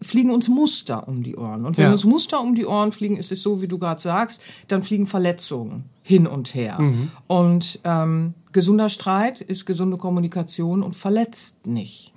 fliegen 0.00 0.30
uns 0.30 0.48
Muster 0.48 1.06
um 1.06 1.22
die 1.22 1.36
Ohren. 1.36 1.66
Und 1.66 1.76
wenn 1.76 1.84
Ja. 1.84 1.92
uns 1.92 2.06
Muster 2.06 2.40
um 2.40 2.54
die 2.54 2.64
Ohren 2.64 2.90
fliegen, 2.90 3.18
ist 3.18 3.30
es 3.30 3.42
so, 3.42 3.60
wie 3.60 3.68
du 3.68 3.76
gerade 3.78 4.00
sagst, 4.00 4.40
dann 4.68 4.82
fliegen 4.82 5.06
Verletzungen 5.06 5.84
hin 6.00 6.26
und 6.26 6.54
her. 6.54 6.78
Und 7.26 7.80
ähm, 7.84 8.32
gesunder 8.54 8.88
Streit 8.88 9.42
ist 9.42 9.66
gesunde 9.66 9.98
Kommunikation 9.98 10.82
und 10.82 10.94
verletzt 10.94 11.66
nicht. 11.66 12.14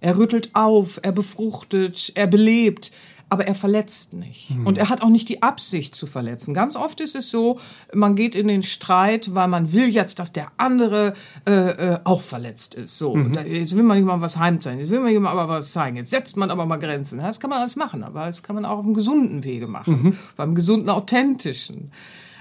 Er 0.00 0.16
rüttelt 0.16 0.50
auf, 0.54 0.98
er 1.02 1.12
befruchtet, 1.12 2.12
er 2.14 2.26
belebt, 2.26 2.90
aber 3.28 3.46
er 3.46 3.54
verletzt 3.54 4.12
nicht. 4.12 4.50
Und 4.66 4.76
er 4.76 4.90
hat 4.90 5.00
auch 5.00 5.08
nicht 5.08 5.26
die 5.30 5.42
Absicht 5.42 5.94
zu 5.94 6.06
verletzen. 6.06 6.52
Ganz 6.52 6.76
oft 6.76 7.00
ist 7.00 7.16
es 7.16 7.30
so, 7.30 7.58
man 7.94 8.14
geht 8.14 8.34
in 8.34 8.46
den 8.46 8.62
Streit, 8.62 9.34
weil 9.34 9.48
man 9.48 9.72
will 9.72 9.88
jetzt, 9.88 10.18
dass 10.18 10.34
der 10.34 10.48
andere 10.58 11.14
äh, 11.46 11.52
äh, 11.52 11.98
auch 12.04 12.20
verletzt 12.20 12.74
ist. 12.74 12.98
So, 12.98 13.16
da, 13.16 13.40
jetzt 13.40 13.74
will 13.74 13.84
man 13.84 13.96
nicht 13.96 14.06
mal 14.06 14.20
was 14.20 14.36
heimzeigen, 14.36 14.80
jetzt 14.80 14.90
will 14.90 15.00
man 15.00 15.14
mal 15.22 15.30
aber 15.30 15.48
was 15.48 15.72
zeigen, 15.72 15.96
jetzt 15.96 16.10
setzt 16.10 16.36
man 16.36 16.50
aber 16.50 16.66
mal 16.66 16.76
Grenzen. 16.76 17.20
Das 17.20 17.40
kann 17.40 17.48
man 17.48 17.60
alles 17.60 17.74
machen, 17.74 18.02
aber 18.02 18.26
das 18.26 18.42
kann 18.42 18.54
man 18.54 18.66
auch 18.66 18.78
auf 18.78 18.84
einem 18.84 18.94
gesunden 18.94 19.44
Wege 19.44 19.66
machen, 19.66 20.18
auf 20.32 20.40
einem 20.40 20.54
gesunden, 20.54 20.90
authentischen. 20.90 21.90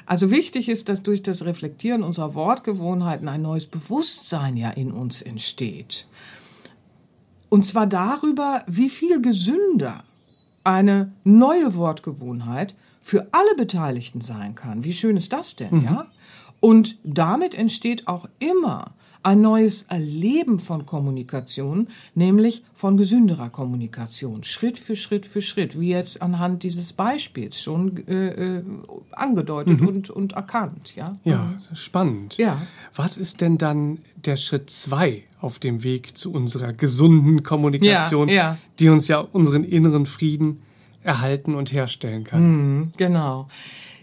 Also 0.06 0.32
wichtig 0.32 0.70
ist, 0.70 0.90
dass 0.90 1.04
durch 1.04 1.24
das 1.24 1.46
Reflektieren 1.46 2.04
unserer 2.04 2.34
Wortgewohnheiten 2.36 3.28
ein 3.28 3.42
neues 3.42 3.66
Bewusstsein 3.66 4.58
ja 4.58 4.70
in 4.70 4.92
uns 4.92 5.22
entsteht. 5.22 6.08
Und 7.50 7.66
zwar 7.66 7.88
darüber, 7.88 8.64
wie 8.68 8.90
viel 8.90 9.22
gesünder 9.22 10.04
eine 10.64 11.12
neue 11.24 11.76
Wortgewohnheit 11.76 12.76
für 13.02 13.28
alle 13.32 13.56
Beteiligten 13.56 14.22
sein 14.22 14.56
kann. 14.56 14.84
Wie 14.84 14.94
schön 14.94 15.18
ist 15.18 15.34
das 15.34 15.56
denn, 15.56 15.84
ja? 15.84 16.08
Und 16.60 16.98
damit 17.04 17.56
entsteht 17.56 18.08
auch 18.08 18.30
immer 18.38 18.94
ein 19.24 19.42
neues 19.42 19.84
Erleben 19.84 20.58
von 20.60 20.86
Kommunikation, 20.86 21.88
nämlich 22.16 22.64
von 22.74 22.98
gesünderer 22.98 23.50
Kommunikation, 23.50 24.44
Schritt 24.44 24.78
für 24.78 24.96
Schritt 24.96 25.26
für 25.26 25.42
Schritt, 25.42 25.80
wie 25.80 25.90
jetzt 25.90 26.22
anhand 26.22 26.64
dieses 26.64 26.94
Beispiels 26.94 27.62
schon 27.62 28.06
äh, 28.08 28.58
äh, 28.58 28.64
angedeutet 29.12 29.82
und, 29.82 30.10
und 30.10 30.34
erkannt, 30.34 30.96
ja? 30.96 31.18
Ja, 31.24 31.54
spannend. 31.74 32.38
Ja. 32.38 32.64
Was 32.96 33.18
ist 33.18 33.42
denn 33.42 33.58
dann 33.58 34.00
der 34.26 34.38
Schritt 34.38 34.70
zwei 34.70 35.24
auf 35.40 35.60
dem 35.60 35.84
Weg 35.84 36.18
zu 36.18 36.34
unserer 36.34 36.74
gesunden 36.74 37.44
Kommunikation, 37.44 38.28
Ja, 38.30 38.36
ja. 38.36 38.58
die 38.80 38.90
uns 38.90 39.08
ja 39.08 39.20
unseren 39.20 39.64
inneren 39.64 40.06
Frieden 40.06 40.62
erhalten 41.04 41.56
und 41.56 41.72
herstellen 41.72 42.24
kann? 42.24 42.92
Genau. 42.98 43.48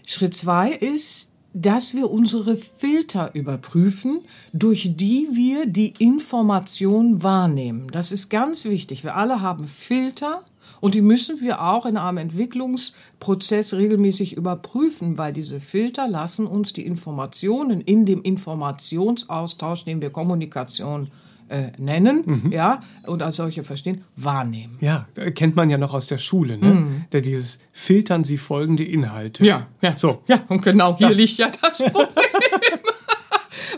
Schritt 0.05 0.33
zwei 0.33 0.71
ist, 0.71 1.28
dass 1.53 1.93
wir 1.93 2.11
unsere 2.11 2.55
Filter 2.55 3.33
überprüfen, 3.33 4.21
durch 4.53 4.91
die 4.95 5.29
wir 5.31 5.65
die 5.65 5.93
Information 5.97 7.23
wahrnehmen. 7.23 7.87
Das 7.91 8.11
ist 8.11 8.29
ganz 8.29 8.65
wichtig. 8.65 9.03
Wir 9.03 9.15
alle 9.15 9.41
haben 9.41 9.67
Filter 9.67 10.43
und 10.81 10.95
die 10.95 11.01
müssen 11.01 11.41
wir 11.41 11.61
auch 11.61 11.85
in 11.85 11.97
einem 11.97 12.17
Entwicklungsprozess 12.17 13.73
regelmäßig 13.73 14.37
überprüfen, 14.37 15.17
weil 15.17 15.33
diese 15.33 15.59
Filter 15.59 16.07
lassen 16.07 16.47
uns 16.47 16.73
die 16.73 16.85
Informationen 16.85 17.81
in 17.81 18.05
dem 18.05 18.21
Informationsaustausch, 18.21 19.85
den 19.85 20.01
wir 20.01 20.11
Kommunikation 20.11 21.09
äh, 21.49 21.71
nennen, 21.77 22.51
ja, 22.51 22.81
und 23.05 23.21
als 23.21 23.37
solche 23.37 23.63
verstehen, 23.63 24.03
wahrnehmen. 24.15 24.77
Ja, 24.81 25.07
äh, 25.15 25.31
kennt 25.31 25.55
man 25.55 25.69
ja 25.69 25.77
noch 25.77 25.93
aus 25.93 26.07
der 26.07 26.17
Schule, 26.17 26.57
ne? 26.57 27.05
Der 27.11 27.21
dieses 27.21 27.59
filtern 27.71 28.23
Sie 28.23 28.37
folgende 28.37 28.83
Inhalte. 28.83 29.45
Ja, 29.45 29.67
ja. 29.81 29.97
So. 29.97 30.23
Ja, 30.27 30.41
und 30.47 30.61
genau 30.61 30.97
hier 30.97 31.09
liegt 31.09 31.37
ja 31.37 31.51
das 31.61 31.77
Problem. 31.91 32.09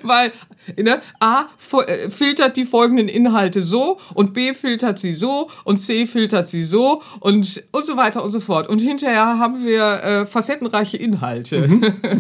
Weil 0.04 0.32
ne, 0.78 1.02
A 1.20 1.46
äh, 1.86 2.10
filtert 2.10 2.58
die 2.58 2.66
folgenden 2.66 3.08
Inhalte 3.08 3.62
so 3.62 4.00
und 4.14 4.34
B 4.34 4.54
filtert 4.54 5.00
sie 5.00 5.14
so 5.14 5.50
und 5.64 5.78
C 5.80 6.06
filtert 6.06 6.48
sie 6.48 6.64
so 6.64 7.02
und, 7.20 7.64
und 7.72 7.86
so 7.86 7.98
weiter 7.98 8.24
und 8.24 8.32
so 8.32 8.40
fort. 8.40 8.68
Und 8.70 8.80
hinterher 8.80 9.40
haben 9.40 9.64
wir 9.64 10.04
äh, 10.04 10.26
facettenreiche 10.26 10.98
Inhalte. 10.98 11.70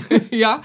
ja, 0.31 0.61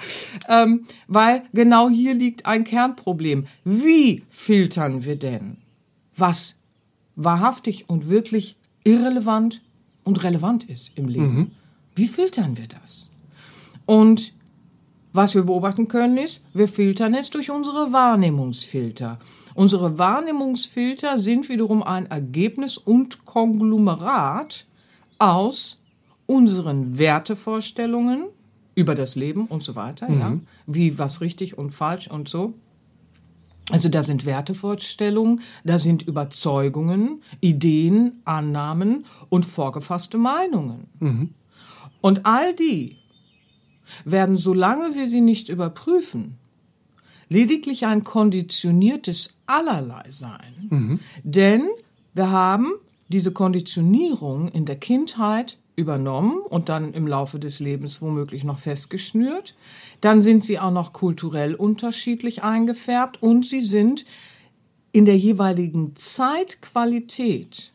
ähm, 0.49 0.85
weil 1.07 1.43
genau 1.53 1.89
hier 1.89 2.15
liegt 2.15 2.47
ein 2.47 2.65
Kernproblem. 2.65 3.47
Wie 3.65 4.25
filtern 4.29 5.05
wir 5.05 5.17
denn, 5.17 5.59
was 6.17 6.59
wahrhaftig 7.15 7.89
und 7.89 8.09
wirklich 8.09 8.57
irrelevant 8.85 9.63
und 10.05 10.23
relevant 10.23 10.65
ist 10.65 10.97
im 10.97 11.09
Leben? 11.09 11.53
Wie 11.95 12.07
filtern 12.07 12.57
wir 12.59 12.69
das? 12.69 13.11
Und 13.87 14.35
was 15.17 15.35
wir 15.35 15.43
beobachten 15.43 15.89
können 15.89 16.19
ist, 16.19 16.47
wir 16.53 16.69
filtern 16.69 17.15
es 17.15 17.31
durch 17.31 17.51
unsere 17.51 17.93
Wahrnehmungsfilter. 17.93 19.19
Unsere 19.55 19.99
Wahrnehmungsfilter 19.99 21.19
sind 21.19 21.49
wiederum 21.49 21.83
ein 21.83 22.07
Ergebnis 22.07 22.77
und 22.77 23.25
Konglomerat 23.25 24.67
aus 25.19 25.83
unseren 26.27 26.99
Wertevorstellungen 26.99 28.27
über 28.75 28.95
das 28.95 29.17
Leben 29.17 29.47
und 29.47 29.63
so 29.63 29.75
weiter, 29.75 30.11
ja, 30.11 30.39
wie 30.67 30.99
was 30.99 31.23
richtig 31.23 31.57
und 31.57 31.71
falsch 31.71 32.09
und 32.09 32.29
so. 32.29 32.53
Also 33.73 33.89
da 33.89 34.03
sind 34.03 34.27
Wertevorstellungen, 34.27 35.41
da 35.65 35.79
sind 35.79 36.03
Überzeugungen, 36.03 37.23
Ideen, 37.41 38.21
Annahmen 38.25 39.07
und 39.29 39.47
vorgefasste 39.47 40.19
Meinungen. 40.19 40.89
Und 42.03 42.27
all 42.27 42.55
die 42.55 42.99
werden, 44.05 44.37
solange 44.37 44.95
wir 44.95 45.09
sie 45.09 45.21
nicht 45.21 45.49
überprüfen, 45.49 46.37
lediglich 47.29 47.87
ein 47.87 48.05
konditioniertes 48.05 49.39
Allerlei 49.47 50.05
sein. 50.11 51.01
Denn 51.25 51.69
wir 52.15 52.31
haben 52.31 52.73
diese 53.09 53.33
Konditionierung 53.33 54.49
in 54.49 54.65
der 54.65 54.77
Kindheit 54.77 55.59
übernommen 55.77 56.39
und 56.41 56.69
dann 56.69 56.95
im 56.95 57.07
Laufe 57.07 57.39
des 57.39 57.61
Lebens 57.61 58.01
womöglich 58.01 58.45
noch 58.45 58.59
festgeschnürt. 58.59 59.55
Dann 60.01 60.23
sind 60.23 60.45
sie 60.45 60.59
auch 60.59 60.71
noch 60.71 60.93
kulturell 60.93 61.55
unterschiedlich 61.55 62.43
eingefärbt 62.43 63.23
und 63.23 63.45
sie 63.45 63.61
sind 63.61 64.07
in 64.93 65.05
der 65.05 65.19
jeweiligen 65.19 65.95
Zeitqualität, 65.95 67.73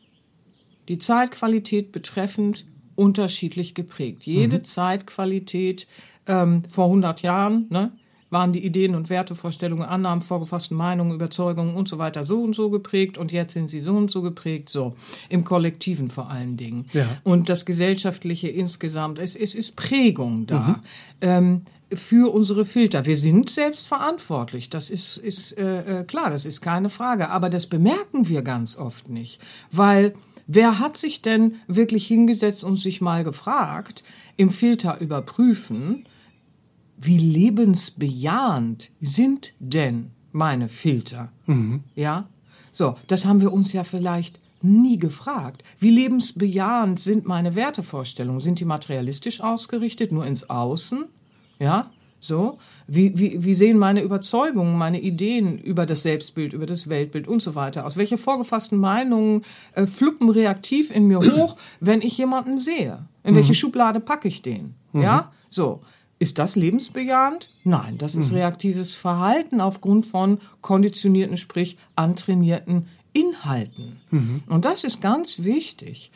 die 0.88 0.98
Zeitqualität 0.98 1.92
betreffend, 1.92 2.66
unterschiedlich 2.96 3.76
geprägt. 3.76 4.26
Jede 4.26 4.64
Zeitqualität 4.64 5.88
ähm, 6.28 6.64
vor 6.68 6.86
100 6.86 7.22
Jahren 7.22 7.68
ne, 7.70 7.92
waren 8.32 8.54
die 8.54 8.66
Ideen 8.66 8.96
und 8.96 9.10
Wertevorstellungen, 9.10 9.86
Annahmen, 9.86 10.22
vorgefassten 10.22 10.78
Meinungen, 10.78 11.14
Überzeugungen 11.14 11.76
und 11.76 11.88
so 11.88 11.98
weiter 11.98 12.24
so 12.24 12.42
und 12.42 12.56
so 12.56 12.70
geprägt 12.70 13.18
und 13.18 13.32
jetzt 13.32 13.54
sind 13.54 13.70
sie 13.70 13.82
so 13.82 13.94
und 13.94 14.10
so 14.10 14.22
geprägt, 14.22 14.70
so 14.70 14.96
im 15.30 15.44
Kollektiven 15.44 16.10
vor 16.10 16.30
allen 16.32 16.58
Dingen. 16.58 16.88
Ja. 16.94 17.08
Und 17.24 17.50
das 17.50 17.66
Gesellschaftliche 17.66 18.48
insgesamt, 18.48 19.20
es, 19.20 19.36
es 19.36 19.54
ist 19.54 19.76
Prägung 19.76 20.48
da. 20.48 20.82
Ähm, 21.20 21.64
für 21.94 22.34
unsere 22.34 22.64
Filter. 22.64 23.06
Wir 23.06 23.18
sind 23.18 23.50
selbst 23.50 23.86
verantwortlich, 23.86 24.70
das 24.70 24.90
ist, 24.90 25.18
ist 25.18 25.58
äh, 25.58 26.00
äh, 26.00 26.04
klar, 26.06 26.30
das 26.30 26.46
ist 26.46 26.62
keine 26.62 26.90
Frage, 26.90 27.30
aber 27.30 27.50
das 27.50 27.68
bemerken 27.68 28.30
wir 28.30 28.44
ganz 28.44 28.78
oft 28.78 29.10
nicht, 29.10 29.42
weil 29.72 30.14
wer 30.48 30.80
hat 30.80 30.96
sich 30.96 31.22
denn 31.22 31.56
wirklich 31.68 32.08
hingesetzt 32.08 32.64
und 32.64 32.78
sich 32.78 33.02
mal 33.02 33.26
gefragt, 33.26 34.06
im 34.38 34.52
Filter 34.52 35.02
überprüfen, 35.02 36.06
wie 37.02 37.18
lebensbejahend 37.18 38.92
sind 39.02 39.54
denn 39.60 40.12
meine 40.32 40.70
Filter? 40.70 41.32
Ja? 41.96 42.30
So, 42.72 42.96
das 43.08 43.26
haben 43.26 43.42
wir 43.42 43.52
uns 43.52 43.74
ja 43.74 43.84
vielleicht 43.84 44.40
nie 44.62 45.00
gefragt. 45.00 45.64
Wie 45.80 45.90
lebensbejahend 45.90 47.00
sind 47.00 47.26
meine 47.26 47.56
Wertevorstellungen? 47.56 48.40
Sind 48.40 48.60
die 48.60 48.66
materialistisch 48.66 49.42
ausgerichtet, 49.42 50.12
nur 50.12 50.28
ins 50.28 50.50
Außen? 50.50 51.06
Ja? 51.60 51.90
So? 52.20 52.60
Wie, 52.86 53.18
wie, 53.18 53.44
wie 53.44 53.56
sehen 53.56 53.80
meine 53.80 54.04
Überzeugungen, 54.04 54.78
meine 54.78 55.02
Ideen 55.02 55.58
über 55.58 55.88
das 55.88 56.04
Selbstbild, 56.04 56.54
über 56.54 56.68
das 56.68 56.88
Weltbild 56.88 57.28
und 57.28 57.42
so 57.42 57.56
weiter 57.56 57.84
aus? 57.84 57.98
Welche 57.98 58.20
vorgefassten 58.20 58.78
Meinungen 58.78 59.42
äh, 59.74 59.88
fluppen 59.88 60.30
reaktiv 60.30 60.96
in 60.96 61.08
mir 61.08 61.20
hoch, 61.20 61.58
wenn 61.80 62.02
ich 62.02 62.16
jemanden 62.20 62.60
sehe? 62.60 63.08
In 63.24 63.34
welche 63.34 63.56
Schublade 63.56 64.00
packe 64.00 64.28
ich 64.28 64.44
den? 64.44 64.76
Ja? 65.02 65.32
So. 65.50 65.82
Ist 66.22 66.38
das 66.38 66.56
lebensbejahend? 66.56 67.50
Nein, 67.64 67.98
das 67.98 68.14
ist 68.16 68.32
reaktives 68.32 68.96
Verhalten 68.96 69.60
aufgrund 69.60 70.06
von 70.06 70.38
konditionierten, 70.62 71.36
sprich 71.36 71.78
antrainierten 71.96 72.88
Inhalten. 73.12 73.98
Und 74.48 74.66
das 74.66 74.84
ist 74.84 75.02
ganz 75.02 75.44
wichtig. 75.44 76.12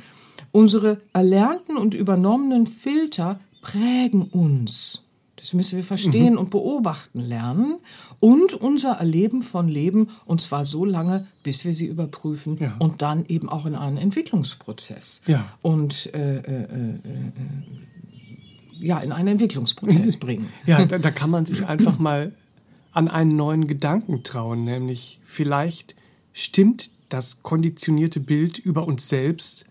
Unsere 0.52 1.02
erlernten 1.12 1.76
und 1.76 1.96
übernommenen 1.96 2.68
Filter 2.68 3.39
prägen 3.63 4.22
uns. 4.22 5.02
Das 5.38 5.54
müssen 5.54 5.76
wir 5.78 5.84
verstehen 5.84 6.38
und 6.38 6.52
beobachten 6.52 7.20
lernen 7.20 7.78
und 8.20 8.54
unser 8.54 8.94
Erleben 8.94 9.41
von 9.41 9.68
Leben 9.68 10.10
und 10.26 10.39
zwar 10.39 10.65
so 10.65 10.86
lange, 10.86 11.26
bis 11.41 11.65
wir 11.65 11.74
sie 11.74 11.88
überprüfen 11.88 12.58
Ja. 12.60 12.76
und 12.78 13.02
dann 13.02 13.26
eben 13.28 13.50
auch 13.50 13.65
in 13.65 13.74
einen 13.76 13.98
Entwicklungsprozess 13.98 15.24
Ja. 15.26 15.46
und 15.63 16.13
äh, 16.13 16.38
äh, 16.38 16.41
äh, 16.41 16.63
äh, 16.63 17.32
ja 18.79 18.99
in 18.99 19.11
einen 19.11 19.29
Entwicklungsprozess 19.29 20.17
bringen. 20.17 20.49
Ja, 20.65 20.85
da, 20.85 20.97
da 20.97 21.11
kann 21.11 21.29
man 21.29 21.45
sich 21.45 21.65
einfach 21.65 21.99
mal 21.99 22.33
an 22.91 23.07
einen 23.07 23.35
neuen 23.35 23.67
Gedanken 23.67 24.23
trauen, 24.23 24.63
nämlich 24.63 25.19
vielleicht 25.25 25.95
stimmt 26.33 26.91
das 27.09 27.43
konditionierte 27.43 28.19
Bild 28.19 28.57
über 28.57 28.88
uns 28.88 29.09
selbst, 29.09 29.65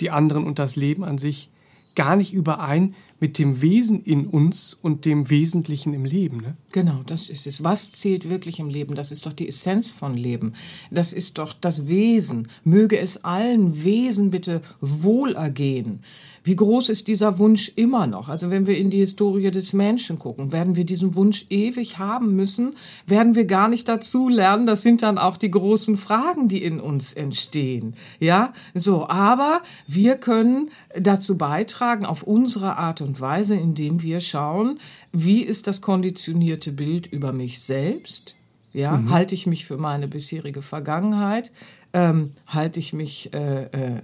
die 0.00 0.10
anderen 0.10 0.44
und 0.44 0.58
das 0.58 0.76
Leben 0.76 1.04
an 1.04 1.18
sich 1.18 1.50
gar 1.94 2.14
nicht 2.14 2.32
überein 2.32 2.94
mit 3.20 3.38
dem 3.38 3.60
Wesen 3.60 4.04
in 4.04 4.26
uns 4.26 4.72
und 4.74 5.04
dem 5.04 5.30
Wesentlichen 5.30 5.92
im 5.94 6.04
Leben. 6.04 6.40
Ne? 6.40 6.56
Genau, 6.70 7.02
das 7.04 7.28
ist 7.28 7.46
es. 7.46 7.64
Was 7.64 7.90
zählt 7.90 8.28
wirklich 8.28 8.60
im 8.60 8.68
Leben? 8.68 8.94
Das 8.94 9.10
ist 9.10 9.26
doch 9.26 9.32
die 9.32 9.48
Essenz 9.48 9.90
von 9.90 10.16
Leben. 10.16 10.52
Das 10.90 11.12
ist 11.12 11.38
doch 11.38 11.52
das 11.52 11.88
Wesen. 11.88 12.48
Möge 12.62 12.98
es 12.98 13.24
allen 13.24 13.82
Wesen 13.82 14.30
bitte 14.30 14.62
wohlergehen. 14.80 16.04
Wie 16.48 16.56
groß 16.56 16.88
ist 16.88 17.08
dieser 17.08 17.38
Wunsch 17.38 17.72
immer 17.76 18.06
noch? 18.06 18.30
Also 18.30 18.48
wenn 18.48 18.66
wir 18.66 18.78
in 18.78 18.88
die 18.88 19.00
Historie 19.00 19.50
des 19.50 19.74
Menschen 19.74 20.18
gucken, 20.18 20.50
werden 20.50 20.76
wir 20.76 20.86
diesen 20.86 21.14
Wunsch 21.14 21.44
ewig 21.50 21.98
haben 21.98 22.36
müssen? 22.36 22.74
Werden 23.06 23.34
wir 23.34 23.44
gar 23.44 23.68
nicht 23.68 23.86
dazu 23.86 24.30
lernen? 24.30 24.66
Das 24.66 24.80
sind 24.80 25.02
dann 25.02 25.18
auch 25.18 25.36
die 25.36 25.50
großen 25.50 25.98
Fragen, 25.98 26.48
die 26.48 26.62
in 26.62 26.80
uns 26.80 27.12
entstehen. 27.12 27.96
Ja, 28.18 28.54
so. 28.72 29.06
Aber 29.10 29.60
wir 29.86 30.16
können 30.16 30.70
dazu 30.98 31.36
beitragen 31.36 32.06
auf 32.06 32.22
unsere 32.22 32.78
Art 32.78 33.02
und 33.02 33.20
Weise, 33.20 33.54
indem 33.54 34.00
wir 34.00 34.20
schauen, 34.20 34.78
wie 35.12 35.42
ist 35.42 35.66
das 35.66 35.82
konditionierte 35.82 36.72
Bild 36.72 37.06
über 37.08 37.34
mich 37.34 37.60
selbst? 37.60 38.36
Ja, 38.72 39.02
halte 39.10 39.34
ich 39.34 39.46
mich 39.46 39.66
für 39.66 39.76
meine 39.76 40.08
bisherige 40.08 40.62
Vergangenheit? 40.62 41.52
Ähm, 41.94 42.32
halte 42.46 42.80
ich 42.80 42.92
mich 42.92 43.32
äh, 43.32 43.64
äh, 43.64 43.96
äh, 43.96 44.00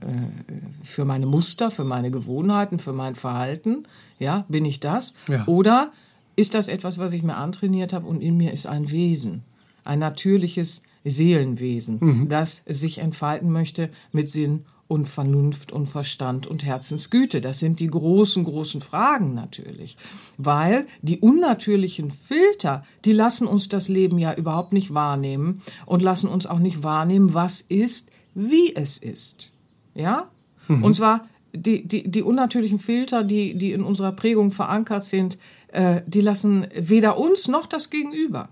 für 0.82 1.04
meine 1.04 1.26
Muster, 1.26 1.70
für 1.70 1.84
meine 1.84 2.10
Gewohnheiten, 2.10 2.78
für 2.78 2.94
mein 2.94 3.14
Verhalten? 3.14 3.84
Ja, 4.18 4.46
bin 4.48 4.64
ich 4.64 4.80
das? 4.80 5.14
Ja. 5.28 5.46
Oder 5.46 5.92
ist 6.36 6.54
das 6.54 6.68
etwas, 6.68 6.98
was 6.98 7.12
ich 7.12 7.22
mir 7.22 7.36
antrainiert 7.36 7.92
habe 7.92 8.06
und 8.06 8.22
in 8.22 8.36
mir 8.36 8.52
ist 8.52 8.66
ein 8.66 8.90
Wesen, 8.90 9.42
ein 9.84 9.98
natürliches 9.98 10.82
Seelenwesen, 11.04 12.28
das 12.28 12.62
sich 12.66 12.98
entfalten 12.98 13.50
möchte 13.50 13.90
mit 14.12 14.30
Sinn 14.30 14.64
und 14.86 15.08
Vernunft 15.08 15.72
und 15.72 15.86
Verstand 15.86 16.46
und 16.46 16.64
Herzensgüte. 16.64 17.40
Das 17.40 17.58
sind 17.58 17.80
die 17.80 17.86
großen, 17.86 18.44
großen 18.44 18.80
Fragen 18.80 19.34
natürlich. 19.34 19.96
Weil 20.36 20.86
die 21.02 21.18
unnatürlichen 21.18 22.10
Filter, 22.10 22.84
die 23.04 23.12
lassen 23.12 23.46
uns 23.46 23.68
das 23.68 23.88
Leben 23.88 24.18
ja 24.18 24.34
überhaupt 24.34 24.72
nicht 24.72 24.92
wahrnehmen 24.92 25.62
und 25.86 26.02
lassen 26.02 26.28
uns 26.28 26.46
auch 26.46 26.58
nicht 26.58 26.82
wahrnehmen, 26.82 27.34
was 27.34 27.60
ist, 27.60 28.10
wie 28.34 28.74
es 28.74 28.98
ist. 28.98 29.52
Ja? 29.94 30.28
Und 30.68 30.94
zwar 30.94 31.26
die, 31.54 31.86
die, 31.86 32.10
die 32.10 32.22
unnatürlichen 32.22 32.78
Filter, 32.78 33.24
die, 33.24 33.54
die 33.54 33.72
in 33.72 33.82
unserer 33.82 34.12
Prägung 34.12 34.50
verankert 34.50 35.04
sind, 35.04 35.38
äh, 35.68 36.02
die 36.06 36.20
lassen 36.20 36.66
weder 36.74 37.18
uns 37.18 37.48
noch 37.48 37.66
das 37.66 37.90
Gegenüber 37.90 38.48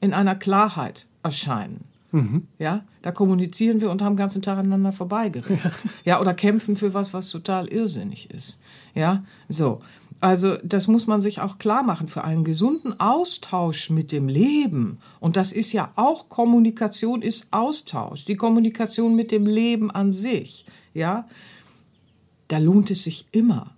in 0.00 0.14
einer 0.14 0.34
Klarheit 0.34 1.06
erscheinen. 1.22 1.84
Ja, 2.58 2.84
da 3.02 3.12
kommunizieren 3.12 3.82
wir 3.82 3.90
und 3.90 4.00
haben 4.00 4.14
den 4.14 4.18
ganzen 4.18 4.40
Tag 4.40 4.56
aneinander 4.56 4.92
vorbeigeredet. 4.92 5.74
Ja, 6.04 6.20
oder 6.20 6.32
kämpfen 6.32 6.74
für 6.74 6.94
was, 6.94 7.12
was 7.12 7.28
total 7.28 7.68
irrsinnig 7.68 8.30
ist. 8.30 8.62
Ja, 8.94 9.24
so. 9.48 9.82
Also 10.20 10.56
das 10.64 10.88
muss 10.88 11.06
man 11.06 11.20
sich 11.20 11.40
auch 11.40 11.58
klar 11.58 11.82
machen 11.82 12.08
für 12.08 12.24
einen 12.24 12.44
gesunden 12.44 12.98
Austausch 12.98 13.90
mit 13.90 14.10
dem 14.10 14.26
Leben. 14.26 14.98
Und 15.20 15.36
das 15.36 15.52
ist 15.52 15.72
ja 15.72 15.92
auch 15.96 16.28
Kommunikation 16.28 17.22
ist 17.22 17.48
Austausch, 17.52 18.24
die 18.24 18.36
Kommunikation 18.36 19.14
mit 19.14 19.30
dem 19.30 19.46
Leben 19.46 19.90
an 19.90 20.12
sich. 20.12 20.64
Ja, 20.94 21.26
da 22.48 22.58
lohnt 22.58 22.90
es 22.90 23.04
sich 23.04 23.26
immer, 23.30 23.76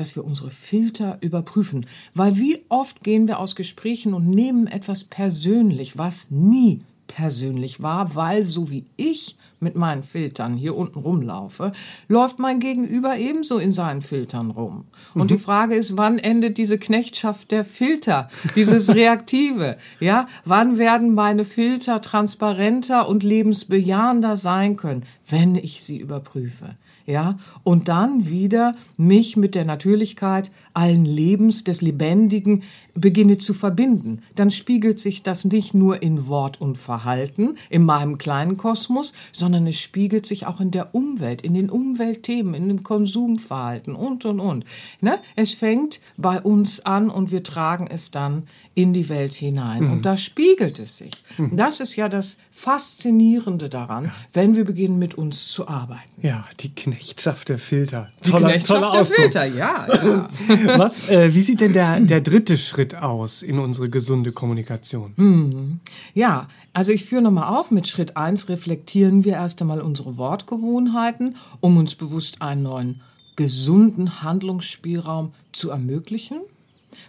dass 0.00 0.16
wir 0.16 0.24
unsere 0.24 0.50
Filter 0.50 1.18
überprüfen, 1.20 1.86
weil 2.14 2.38
wie 2.38 2.62
oft 2.68 3.04
gehen 3.04 3.28
wir 3.28 3.38
aus 3.38 3.54
Gesprächen 3.54 4.14
und 4.14 4.28
nehmen 4.28 4.66
etwas 4.66 5.04
persönlich, 5.04 5.98
was 5.98 6.30
nie 6.30 6.80
persönlich 7.06 7.82
war, 7.82 8.14
weil 8.14 8.44
so 8.44 8.70
wie 8.70 8.86
ich 8.96 9.36
mit 9.58 9.76
meinen 9.76 10.02
Filtern 10.02 10.56
hier 10.56 10.74
unten 10.74 11.00
rumlaufe, 11.00 11.72
läuft 12.08 12.38
mein 12.38 12.60
Gegenüber 12.60 13.18
ebenso 13.18 13.58
in 13.58 13.72
seinen 13.72 14.00
Filtern 14.00 14.50
rum. 14.50 14.84
Und 15.12 15.24
mhm. 15.24 15.28
die 15.28 15.38
Frage 15.38 15.74
ist, 15.74 15.98
wann 15.98 16.18
endet 16.18 16.56
diese 16.56 16.78
Knechtschaft 16.78 17.50
der 17.50 17.64
Filter, 17.64 18.30
dieses 18.56 18.88
Reaktive? 18.94 19.76
ja, 19.98 20.26
wann 20.46 20.78
werden 20.78 21.14
meine 21.14 21.44
Filter 21.44 22.00
transparenter 22.00 23.06
und 23.06 23.22
lebensbejahender 23.22 24.38
sein 24.38 24.76
können, 24.76 25.04
wenn 25.28 25.56
ich 25.56 25.84
sie 25.84 25.98
überprüfe? 25.98 26.76
Ja, 27.06 27.38
und 27.64 27.88
dann 27.88 28.28
wieder 28.28 28.74
mich 28.96 29.36
mit 29.36 29.54
der 29.54 29.64
Natürlichkeit 29.64 30.50
allen 30.74 31.04
Lebens 31.04 31.64
des 31.64 31.80
Lebendigen 31.80 32.62
beginne 32.94 33.38
zu 33.38 33.54
verbinden, 33.54 34.22
dann 34.34 34.50
spiegelt 34.50 35.00
sich 35.00 35.22
das 35.22 35.44
nicht 35.44 35.74
nur 35.74 36.02
in 36.02 36.28
Wort 36.28 36.60
und 36.60 36.76
Verhalten, 36.76 37.56
in 37.68 37.84
meinem 37.84 38.18
kleinen 38.18 38.56
Kosmos, 38.56 39.12
sondern 39.32 39.66
es 39.66 39.78
spiegelt 39.78 40.26
sich 40.26 40.46
auch 40.46 40.60
in 40.60 40.70
der 40.70 40.94
Umwelt, 40.94 41.42
in 41.42 41.54
den 41.54 41.70
Umweltthemen, 41.70 42.54
in 42.54 42.68
dem 42.68 42.82
Konsumverhalten 42.82 43.94
und, 43.94 44.24
und, 44.24 44.40
und. 44.40 44.64
Ne? 45.00 45.18
Es 45.36 45.54
fängt 45.54 46.00
bei 46.16 46.40
uns 46.40 46.84
an 46.84 47.10
und 47.10 47.30
wir 47.30 47.42
tragen 47.42 47.86
es 47.88 48.10
dann 48.10 48.44
in 48.74 48.92
die 48.92 49.08
Welt 49.08 49.34
hinein. 49.34 49.84
Mhm. 49.84 49.92
Und 49.92 50.06
da 50.06 50.16
spiegelt 50.16 50.78
es 50.78 50.98
sich. 50.98 51.10
Mhm. 51.38 51.56
Das 51.56 51.80
ist 51.80 51.96
ja 51.96 52.08
das 52.08 52.38
Faszinierende 52.50 53.68
daran, 53.68 54.12
wenn 54.32 54.54
wir 54.54 54.64
beginnen, 54.64 54.98
mit 54.98 55.14
uns 55.14 55.48
zu 55.48 55.66
arbeiten. 55.66 56.20
Ja, 56.22 56.44
die 56.60 56.74
Knechtschaft 56.74 57.48
der 57.48 57.58
Filter. 57.58 58.10
Die 58.24 58.30
toller, 58.30 58.50
Knechtschaft 58.50 58.80
toller 58.80 58.92
der 58.92 59.04
Filter, 59.04 59.44
ja. 59.44 59.86
ja. 59.88 60.28
Was, 60.78 61.10
äh, 61.10 61.34
wie 61.34 61.42
sieht 61.42 61.60
denn 61.60 61.72
der, 61.72 62.00
der 62.00 62.20
dritte 62.20 62.56
Schritt 62.56 62.94
aus 62.94 63.42
in 63.42 63.58
unsere 63.58 63.90
gesunde 63.90 64.32
Kommunikation? 64.32 65.14
Mhm. 65.16 65.80
Ja, 66.14 66.48
also 66.72 66.92
ich 66.92 67.04
führe 67.04 67.22
nochmal 67.22 67.48
auf. 67.48 67.70
Mit 67.70 67.88
Schritt 67.88 68.16
eins 68.16 68.48
reflektieren 68.48 69.24
wir 69.24 69.34
erst 69.34 69.60
einmal 69.60 69.80
unsere 69.80 70.16
Wortgewohnheiten, 70.16 71.36
um 71.60 71.76
uns 71.76 71.96
bewusst 71.96 72.40
einen 72.40 72.62
neuen 72.62 73.00
gesunden 73.36 74.22
Handlungsspielraum 74.22 75.32
zu 75.52 75.70
ermöglichen. 75.70 76.40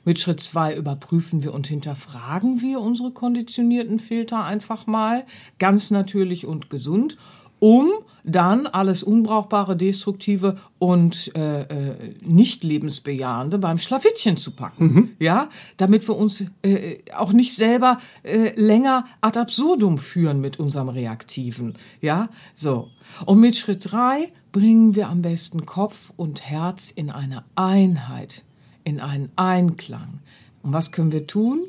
Mit 0.05 0.19
Schritt 0.19 0.39
zwei 0.39 0.75
überprüfen 0.75 1.43
wir 1.43 1.53
und 1.53 1.67
hinterfragen 1.67 2.61
wir 2.61 2.79
unsere 2.81 3.11
konditionierten 3.11 3.99
Filter 3.99 4.43
einfach 4.43 4.87
mal, 4.87 5.25
ganz 5.59 5.91
natürlich 5.91 6.45
und 6.45 6.69
gesund, 6.69 7.17
um 7.61 7.91
dann 8.23 8.65
alles 8.65 9.03
Unbrauchbare, 9.03 9.77
Destruktive 9.77 10.57
und 10.79 11.35
äh, 11.35 11.61
äh, 11.61 12.15
nicht 12.25 12.63
lebensbejahende 12.63 13.59
beim 13.59 13.77
Schlafittchen 13.77 14.37
zu 14.37 14.51
packen. 14.51 14.83
Mhm. 14.83 15.09
Ja, 15.19 15.49
damit 15.77 16.07
wir 16.07 16.15
uns 16.15 16.45
äh, 16.63 16.97
auch 17.15 17.33
nicht 17.33 17.55
selber 17.55 17.99
äh, 18.23 18.59
länger 18.59 19.05
ad 19.21 19.39
absurdum 19.39 19.99
führen 19.99 20.41
mit 20.41 20.59
unserem 20.59 20.89
Reaktiven. 20.89 21.75
Ja, 22.01 22.29
so. 22.55 22.89
Und 23.25 23.39
mit 23.39 23.55
Schritt 23.55 23.91
drei 23.91 24.31
bringen 24.51 24.95
wir 24.95 25.09
am 25.09 25.21
besten 25.21 25.65
Kopf 25.65 26.13
und 26.17 26.41
Herz 26.41 26.91
in 26.91 27.11
eine 27.11 27.43
Einheit 27.55 28.43
in 28.83 28.99
einen 28.99 29.31
Einklang. 29.35 30.19
Und 30.63 30.73
was 30.73 30.91
können 30.91 31.11
wir 31.11 31.27
tun? 31.27 31.65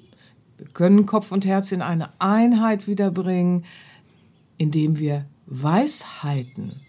Wir 0.58 0.66
können 0.68 1.06
Kopf 1.06 1.32
und 1.32 1.44
Herz 1.44 1.72
in 1.72 1.82
eine 1.82 2.08
Einheit 2.20 2.86
wiederbringen, 2.86 3.64
indem 4.58 4.98
wir 4.98 5.26
Weisheiten 5.46 6.80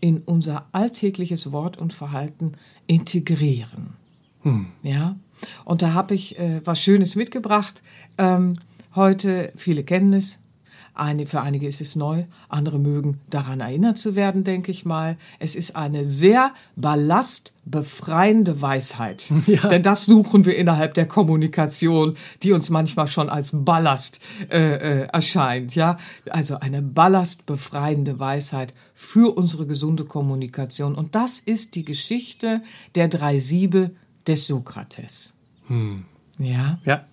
in 0.00 0.18
unser 0.18 0.66
alltägliches 0.72 1.52
Wort 1.52 1.78
und 1.78 1.92
Verhalten 1.92 2.52
integrieren. 2.86 3.94
Hm. 4.42 4.66
Ja, 4.82 5.16
und 5.64 5.82
da 5.82 5.94
habe 5.94 6.14
ich 6.14 6.38
äh, 6.38 6.60
was 6.64 6.82
Schönes 6.82 7.14
mitgebracht. 7.14 7.82
Ähm, 8.18 8.54
heute, 8.94 9.52
viele 9.56 9.84
kennen 9.84 10.12
es, 10.12 10.38
eine, 10.94 11.26
für 11.26 11.40
einige 11.40 11.66
ist 11.66 11.80
es 11.80 11.96
neu, 11.96 12.24
andere 12.48 12.78
mögen 12.78 13.20
daran 13.30 13.60
erinnert 13.60 13.98
zu 13.98 14.14
werden, 14.14 14.44
denke 14.44 14.70
ich 14.70 14.84
mal. 14.84 15.16
Es 15.38 15.54
ist 15.54 15.74
eine 15.74 16.06
sehr 16.06 16.52
ballastbefreiende 16.76 18.60
Weisheit. 18.60 19.30
Ja. 19.46 19.68
Denn 19.68 19.82
das 19.82 20.06
suchen 20.06 20.46
wir 20.46 20.56
innerhalb 20.56 20.94
der 20.94 21.06
Kommunikation, 21.06 22.16
die 22.42 22.52
uns 22.52 22.70
manchmal 22.70 23.06
schon 23.08 23.28
als 23.28 23.50
Ballast 23.52 24.20
äh, 24.50 25.02
äh, 25.02 25.08
erscheint. 25.08 25.74
Ja, 25.74 25.98
also 26.30 26.60
eine 26.60 26.80
ballastbefreiende 26.80 28.18
Weisheit 28.18 28.72
für 28.94 29.36
unsere 29.36 29.66
gesunde 29.66 30.04
Kommunikation. 30.04 30.94
Und 30.94 31.14
das 31.14 31.40
ist 31.40 31.74
die 31.74 31.84
Geschichte 31.84 32.62
der 32.94 33.08
drei 33.08 33.38
Siebe 33.38 33.90
des 34.26 34.46
Sokrates. 34.46 35.34
Hm. 35.66 36.04
Ja. 36.38 36.78
Ja. 36.84 37.04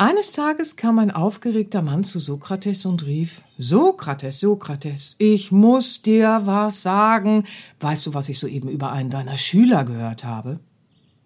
Eines 0.00 0.30
Tages 0.30 0.76
kam 0.76 1.00
ein 1.00 1.10
aufgeregter 1.10 1.82
Mann 1.82 2.04
zu 2.04 2.20
Sokrates 2.20 2.86
und 2.86 3.04
rief, 3.04 3.42
Sokrates, 3.58 4.38
Sokrates, 4.38 5.16
ich 5.18 5.50
muss 5.50 6.02
dir 6.02 6.42
was 6.44 6.84
sagen. 6.84 7.42
Weißt 7.80 8.06
du, 8.06 8.14
was 8.14 8.28
ich 8.28 8.38
soeben 8.38 8.68
über 8.68 8.92
einen 8.92 9.10
deiner 9.10 9.36
Schüler 9.36 9.84
gehört 9.84 10.22
habe? 10.22 10.60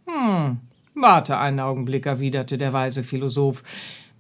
Hm, 0.07 0.57
warte 0.95 1.37
einen 1.37 1.61
Augenblick, 1.61 2.07
erwiderte 2.07 2.57
der 2.57 2.73
weise 2.73 3.03
Philosoph. 3.03 3.63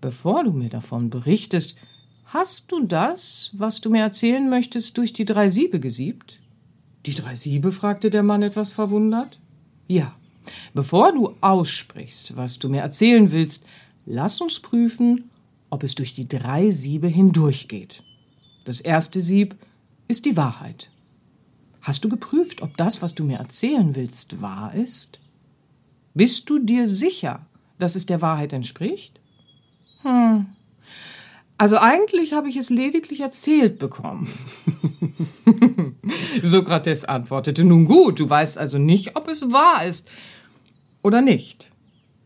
Bevor 0.02 0.44
du 0.44 0.52
mir 0.52 0.68
davon 0.68 1.08
berichtest, 1.08 1.76
hast 2.26 2.70
du 2.70 2.84
das, 2.84 3.52
was 3.54 3.80
du 3.80 3.88
mir 3.88 4.02
erzählen 4.02 4.50
möchtest, 4.50 4.98
durch 4.98 5.14
die 5.14 5.24
drei 5.24 5.48
Siebe 5.48 5.80
gesiebt? 5.80 6.40
Die 7.06 7.14
drei 7.14 7.36
Siebe? 7.36 7.72
fragte 7.72 8.10
der 8.10 8.22
Mann 8.22 8.42
etwas 8.42 8.70
verwundert. 8.70 9.40
Ja. 9.88 10.14
Bevor 10.74 11.12
du 11.12 11.36
aussprichst, 11.40 12.36
was 12.36 12.58
du 12.58 12.68
mir 12.68 12.82
erzählen 12.82 13.32
willst, 13.32 13.64
Lass 14.06 14.40
uns 14.40 14.60
prüfen, 14.60 15.30
ob 15.70 15.82
es 15.84 15.94
durch 15.94 16.14
die 16.14 16.28
drei 16.28 16.70
Siebe 16.70 17.08
hindurchgeht. 17.08 18.02
Das 18.64 18.80
erste 18.80 19.20
Sieb 19.20 19.56
ist 20.08 20.24
die 20.24 20.36
Wahrheit. 20.36 20.90
Hast 21.80 22.04
du 22.04 22.08
geprüft, 22.08 22.62
ob 22.62 22.76
das, 22.76 23.02
was 23.02 23.14
du 23.14 23.24
mir 23.24 23.38
erzählen 23.38 23.96
willst, 23.96 24.40
wahr 24.40 24.74
ist? 24.74 25.20
Bist 26.14 26.48
du 26.50 26.58
dir 26.58 26.88
sicher, 26.88 27.46
dass 27.78 27.96
es 27.96 28.06
der 28.06 28.22
Wahrheit 28.22 28.52
entspricht? 28.52 29.18
Hm. 30.02 30.46
Also 31.58 31.78
eigentlich 31.78 32.32
habe 32.32 32.48
ich 32.48 32.56
es 32.56 32.70
lediglich 32.70 33.20
erzählt 33.20 33.78
bekommen. 33.78 34.28
Sokrates 36.42 37.04
antwortete, 37.04 37.64
nun 37.64 37.86
gut, 37.86 38.18
du 38.18 38.28
weißt 38.28 38.58
also 38.58 38.78
nicht, 38.78 39.16
ob 39.16 39.28
es 39.28 39.52
wahr 39.52 39.86
ist 39.86 40.10
oder 41.02 41.20
nicht. 41.20 41.70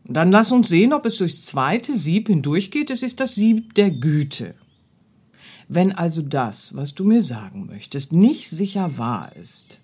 Dann 0.09 0.31
lass 0.31 0.51
uns 0.51 0.69
sehen, 0.69 0.93
ob 0.93 1.05
es 1.05 1.17
durchs 1.17 1.45
zweite 1.45 1.97
Sieb 1.97 2.29
hindurchgeht. 2.29 2.89
Es 2.89 3.03
ist 3.03 3.19
das 3.19 3.35
Sieb 3.35 3.73
der 3.75 3.91
Güte. 3.91 4.55
Wenn 5.67 5.91
also 5.91 6.21
das, 6.21 6.75
was 6.75 6.95
du 6.95 7.03
mir 7.03 7.21
sagen 7.21 7.65
möchtest, 7.65 8.13
nicht 8.13 8.49
sicher 8.49 8.97
wahr 8.97 9.35
ist, 9.35 9.81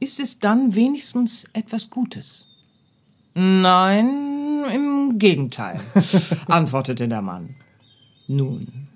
ist 0.00 0.18
es 0.18 0.38
dann 0.38 0.74
wenigstens 0.74 1.44
etwas 1.52 1.90
Gutes? 1.90 2.48
Nein, 3.34 4.64
im 4.72 5.18
Gegenteil, 5.18 5.80
antwortete 6.46 7.06
der 7.06 7.20
Mann. 7.20 7.56
Nun, 8.26 8.88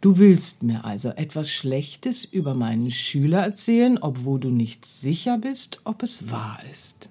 du 0.00 0.18
willst 0.18 0.62
mir 0.62 0.84
also 0.84 1.08
etwas 1.08 1.50
Schlechtes 1.50 2.24
über 2.24 2.54
meinen 2.54 2.90
Schüler 2.90 3.40
erzählen, 3.40 3.98
obwohl 3.98 4.38
du 4.38 4.50
nicht 4.50 4.86
sicher 4.86 5.38
bist, 5.38 5.80
ob 5.84 6.04
es 6.04 6.30
wahr 6.30 6.60
ist. 6.70 7.10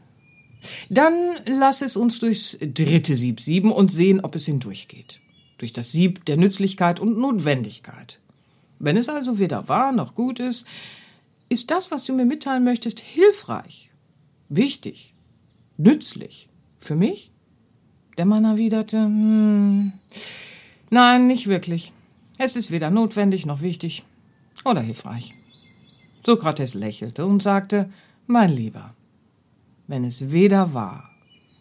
Dann 0.90 1.14
lass 1.46 1.82
es 1.82 1.96
uns 1.96 2.20
durchs 2.20 2.58
dritte 2.60 3.16
Sieb 3.16 3.40
sieben 3.40 3.72
und 3.72 3.92
sehen, 3.92 4.20
ob 4.22 4.36
es 4.36 4.46
hindurchgeht. 4.46 5.20
Durch 5.58 5.74
das 5.74 5.92
Sieb 5.92 6.26
der 6.26 6.38
Nützlichkeit 6.38 7.00
und 7.00 7.18
Notwendigkeit. 7.18 8.20
Wenn 8.80 8.98
es 8.98 9.10
also 9.10 9.40
weder 9.40 9.70
wahr 9.70 9.92
noch 9.92 10.16
gut 10.16 10.40
ist, 10.40 10.68
ist 11.50 11.72
das, 11.72 11.92
was 11.92 12.06
du 12.06 12.14
mir 12.14 12.26
mitteilen 12.26 12.64
möchtest, 12.64 13.00
hilfreich, 13.00 13.92
wichtig, 14.50 15.14
nützlich. 15.78 16.50
Für 16.78 16.96
mich? 16.96 17.32
Der 18.18 18.26
Mann 18.26 18.46
erwiderte, 18.46 18.98
hm, 18.98 19.94
nein, 20.90 21.28
nicht 21.28 21.48
wirklich. 21.48 21.92
Es 22.38 22.56
ist 22.56 22.72
weder 22.72 22.90
notwendig 22.90 23.46
noch 23.46 23.62
wichtig 23.62 24.04
oder 24.66 24.82
hilfreich. 24.82 25.34
Sokrates 26.26 26.74
lächelte 26.74 27.26
und 27.26 27.42
sagte, 27.44 27.90
mein 28.28 28.52
Lieber, 28.52 28.94
wenn 29.88 30.04
es 30.04 30.32
weder 30.32 30.74
wahr 30.74 31.12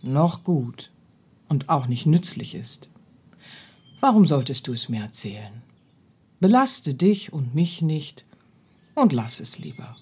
noch 0.03 0.45
gut 0.45 0.91
und 1.49 1.69
auch 1.69 1.87
nicht 1.87 2.07
nützlich 2.07 2.55
ist. 2.55 2.91
Warum 4.01 4.27
solltest 4.27 4.67
du 4.69 4.73
es 4.73 4.89
mir 4.89 5.03
erzählen? 5.03 5.63
Belaste 6.41 6.95
dich 6.95 7.33
und 7.33 7.55
mich 7.55 7.81
nicht 7.81 8.25
und 8.95 9.13
lass 9.13 9.41
es 9.41 9.59
lieber. 9.59 9.97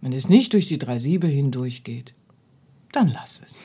Wenn 0.00 0.12
es 0.12 0.28
nicht 0.28 0.52
durch 0.52 0.66
die 0.68 0.78
drei 0.78 0.98
Siebe 0.98 1.26
hindurchgeht, 1.26 2.14
dann 2.92 3.08
lass 3.08 3.42
es. 3.44 3.60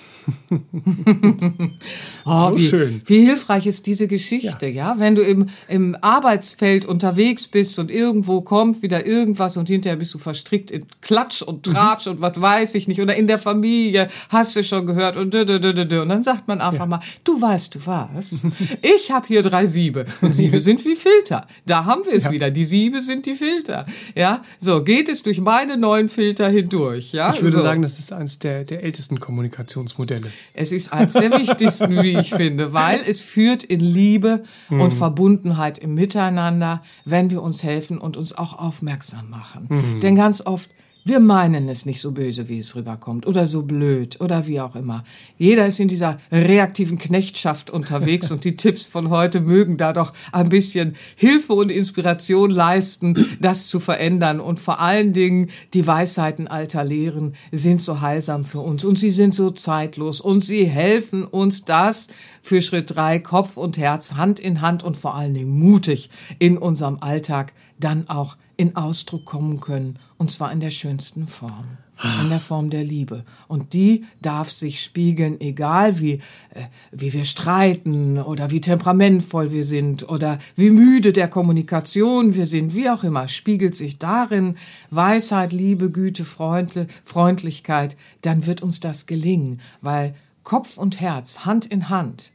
oh, 2.25 2.49
So 2.51 2.57
wie, 2.57 2.67
schön. 2.67 3.01
wie 3.05 3.25
hilfreich 3.25 3.67
ist 3.67 3.85
diese 3.87 4.07
Geschichte, 4.07 4.67
ja. 4.67 4.95
Wenn 4.97 5.15
du 5.15 5.21
im, 5.21 5.49
im 5.67 5.95
Arbeitsfeld 6.01 6.85
unterwegs 6.85 7.47
bist 7.47 7.79
und 7.79 7.91
irgendwo 7.91 8.41
kommt 8.41 8.81
wieder 8.81 9.05
irgendwas 9.05 9.57
und 9.57 9.67
hinterher 9.69 9.97
bist 9.97 10.13
du 10.13 10.17
verstrickt 10.17 10.71
in 10.71 10.85
Klatsch 11.01 11.41
und 11.41 11.65
Mhm. 11.67 11.71
Tratsch 11.73 12.07
und 12.07 12.21
was 12.21 12.39
weiß 12.39 12.75
ich 12.75 12.87
nicht. 12.87 13.01
Oder 13.01 13.15
in 13.15 13.27
der 13.27 13.37
Familie 13.37 14.09
hast 14.29 14.55
du 14.55 14.63
schon 14.63 14.85
gehört 14.85 15.17
und 15.17 15.33
dö, 15.33 15.45
dö, 15.45 15.59
dö, 15.59 15.73
dö. 15.85 16.01
Und 16.01 16.09
dann 16.09 16.21
sagt 16.23 16.47
man 16.47 16.61
einfach 16.61 16.85
mal, 16.85 16.99
du 17.23 17.41
weißt 17.41 17.75
du 17.75 17.79
was, 17.85 18.45
ich 18.81 19.11
habe 19.11 19.25
hier 19.27 19.41
drei 19.41 19.65
Siebe 19.65 20.05
und 20.21 20.33
Siebe 20.35 20.59
sind 20.59 20.83
wie 20.85 20.95
Filter. 20.95 21.47
Da 21.65 21.85
haben 21.85 22.03
wir 22.05 22.13
es 22.13 22.29
wieder. 22.31 22.51
Die 22.51 22.65
Siebe 22.65 23.01
sind 23.01 23.25
die 23.25 23.35
Filter. 23.35 23.85
Ja, 24.15 24.43
so 24.59 24.83
geht 24.83 25.09
es 25.09 25.23
durch 25.23 25.39
meine 25.41 25.77
neuen 25.77 26.09
Filter 26.09 26.49
hindurch. 26.49 27.11
Ja, 27.13 27.33
Ich 27.33 27.41
würde 27.41 27.57
so. 27.57 27.63
sagen, 27.63 27.81
das 27.81 27.99
ist 27.99 28.13
eines 28.13 28.39
der, 28.39 28.63
der 28.63 28.83
ältesten 28.83 29.19
Kommunikationsmodelle. 29.19 30.14
Es 30.53 30.71
ist 30.71 30.91
eines 30.93 31.13
der 31.13 31.31
wichtigsten, 31.31 32.01
wie 32.01 32.17
ich 32.17 32.33
finde, 32.33 32.73
weil 32.73 33.01
es 33.07 33.19
führt 33.21 33.63
in 33.63 33.79
Liebe 33.79 34.43
und 34.69 34.91
Verbundenheit 34.93 35.77
im 35.79 35.93
Miteinander, 35.93 36.83
wenn 37.05 37.29
wir 37.31 37.41
uns 37.41 37.63
helfen 37.63 37.97
und 37.97 38.17
uns 38.17 38.37
auch 38.37 38.57
aufmerksam 38.57 39.29
machen. 39.29 39.99
Denn 40.01 40.15
ganz 40.15 40.41
oft, 40.45 40.69
wir 41.07 41.19
meinen 41.19 41.69
es 41.69 41.85
nicht 41.85 42.01
so 42.01 42.13
böse, 42.13 42.49
wie 42.49 42.57
es 42.57 42.75
rüberkommt 42.75 43.27
oder 43.27 43.45
so 43.45 43.61
blöd 43.61 44.19
oder 44.21 44.47
wie 44.47 44.59
auch 44.59 44.75
immer. 44.75 45.03
Jeder 45.37 45.67
ist 45.67 45.79
in 45.79 45.87
dieser 45.87 46.17
reaktiven 46.31 46.97
Knechtschaft 46.97 47.69
unterwegs 47.69 48.31
und 48.31 48.43
die 48.43 48.55
Tipps 48.55 48.85
von 48.85 49.11
heute 49.11 49.39
mögen 49.39 49.77
da 49.77 49.93
doch 49.93 50.13
ein 50.31 50.49
bisschen 50.49 50.95
Hilfe 51.15 51.53
und 51.53 51.69
Inspiration 51.69 52.49
leisten, 52.49 53.37
das 53.39 53.67
zu 53.67 53.79
verändern 53.79 54.39
und 54.39 54.59
vor 54.59 54.81
allen 54.81 55.13
Dingen 55.13 55.51
die 55.75 55.85
Weisheiten 55.85 56.47
alter 56.47 56.83
Lehren 56.83 57.35
sind 57.51 57.83
so 57.83 58.01
heilsam 58.01 58.43
für 58.43 58.61
uns 58.61 58.83
und 58.83 58.97
sie 58.97 59.11
sind 59.11 59.35
so 59.35 59.51
zeitlos 59.51 60.21
und 60.21 60.43
sie 60.43 60.65
helfen 60.65 61.23
uns 61.23 61.65
das 61.65 62.07
für 62.41 62.63
Schritt 62.63 62.95
drei 62.95 63.19
Kopf 63.19 63.57
und 63.57 63.77
Herz 63.77 64.13
Hand 64.13 64.39
in 64.39 64.61
Hand 64.61 64.81
und 64.81 64.97
vor 64.97 65.13
allen 65.13 65.35
Dingen 65.35 65.59
mutig 65.59 66.09
in 66.39 66.57
unserem 66.57 66.97
Alltag 66.99 67.53
dann 67.79 68.09
auch 68.09 68.37
in 68.57 68.75
Ausdruck 68.75 69.25
kommen 69.25 69.59
können 69.59 69.99
und 70.17 70.31
zwar 70.31 70.51
in 70.51 70.59
der 70.59 70.71
schönsten 70.71 71.27
Form. 71.27 71.77
In 72.21 72.29
der 72.29 72.41
Form 72.41 72.69
der 72.69 72.83
Liebe. 72.83 73.23
Und 73.47 73.71
die 73.71 74.03
darf 74.21 74.49
sich 74.49 74.81
spiegeln, 74.81 75.39
egal 75.39 75.97
wie, 76.01 76.15
äh, 76.49 76.65
wie 76.91 77.13
wir 77.13 77.23
streiten 77.23 78.19
oder 78.19 78.51
wie 78.51 78.59
temperamentvoll 78.59 79.53
wir 79.53 79.63
sind 79.63 80.07
oder 80.09 80.39
wie 80.55 80.71
müde 80.71 81.13
der 81.13 81.29
Kommunikation 81.29 82.35
wir 82.35 82.47
sind, 82.47 82.75
wie 82.75 82.89
auch 82.89 83.05
immer, 83.05 83.29
spiegelt 83.29 83.77
sich 83.77 83.97
darin 83.97 84.57
Weisheit, 84.89 85.53
Liebe, 85.53 85.89
Güte, 85.89 86.25
Freundli 86.25 86.87
Freundlichkeit, 87.03 87.95
dann 88.21 88.45
wird 88.45 88.61
uns 88.61 88.81
das 88.81 89.05
gelingen, 89.05 89.61
weil 89.81 90.15
Kopf 90.43 90.77
und 90.77 90.99
Herz, 90.99 91.45
Hand 91.45 91.65
in 91.65 91.87
Hand, 91.87 92.33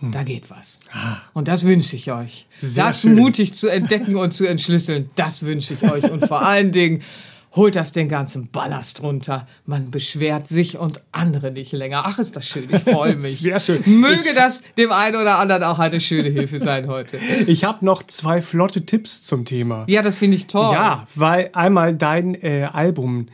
da 0.00 0.22
geht 0.22 0.50
was. 0.50 0.80
Und 1.34 1.48
das 1.48 1.64
wünsche 1.64 1.96
ich 1.96 2.10
euch. 2.12 2.46
Sehr 2.60 2.84
das 2.86 3.02
schön. 3.02 3.14
mutig 3.14 3.54
zu 3.54 3.68
entdecken 3.68 4.16
und 4.16 4.32
zu 4.32 4.46
entschlüsseln, 4.46 5.10
das 5.16 5.44
wünsche 5.44 5.74
ich 5.74 5.82
euch. 5.82 6.04
Und 6.10 6.26
vor 6.26 6.42
allen 6.42 6.72
Dingen 6.72 7.02
holt 7.56 7.76
das 7.76 7.92
den 7.92 8.08
ganzen 8.08 8.48
Ballast 8.50 9.02
runter. 9.02 9.46
Man 9.66 9.90
beschwert 9.90 10.46
sich 10.48 10.78
und 10.78 11.00
andere 11.12 11.50
nicht 11.50 11.72
länger. 11.72 12.02
Ach, 12.06 12.18
ist 12.18 12.36
das 12.36 12.46
schön. 12.46 12.68
Ich 12.72 12.82
freue 12.82 13.16
mich. 13.16 13.38
Sehr 13.38 13.58
schön. 13.58 13.82
Möge 13.86 14.34
das 14.34 14.62
dem 14.76 14.92
einen 14.92 15.16
oder 15.16 15.38
anderen 15.38 15.62
auch 15.64 15.78
eine 15.78 16.00
schöne 16.00 16.28
Hilfe 16.28 16.58
sein 16.58 16.86
heute. 16.88 17.18
Ich 17.46 17.64
habe 17.64 17.84
noch 17.84 18.02
zwei 18.02 18.42
flotte 18.42 18.84
Tipps 18.84 19.22
zum 19.22 19.44
Thema. 19.44 19.84
Ja, 19.88 20.02
das 20.02 20.16
finde 20.16 20.36
ich 20.36 20.46
toll. 20.46 20.72
Ja, 20.74 21.06
weil 21.14 21.50
einmal 21.54 21.94
dein 21.94 22.34
äh, 22.34 22.68
Album, 22.72 23.28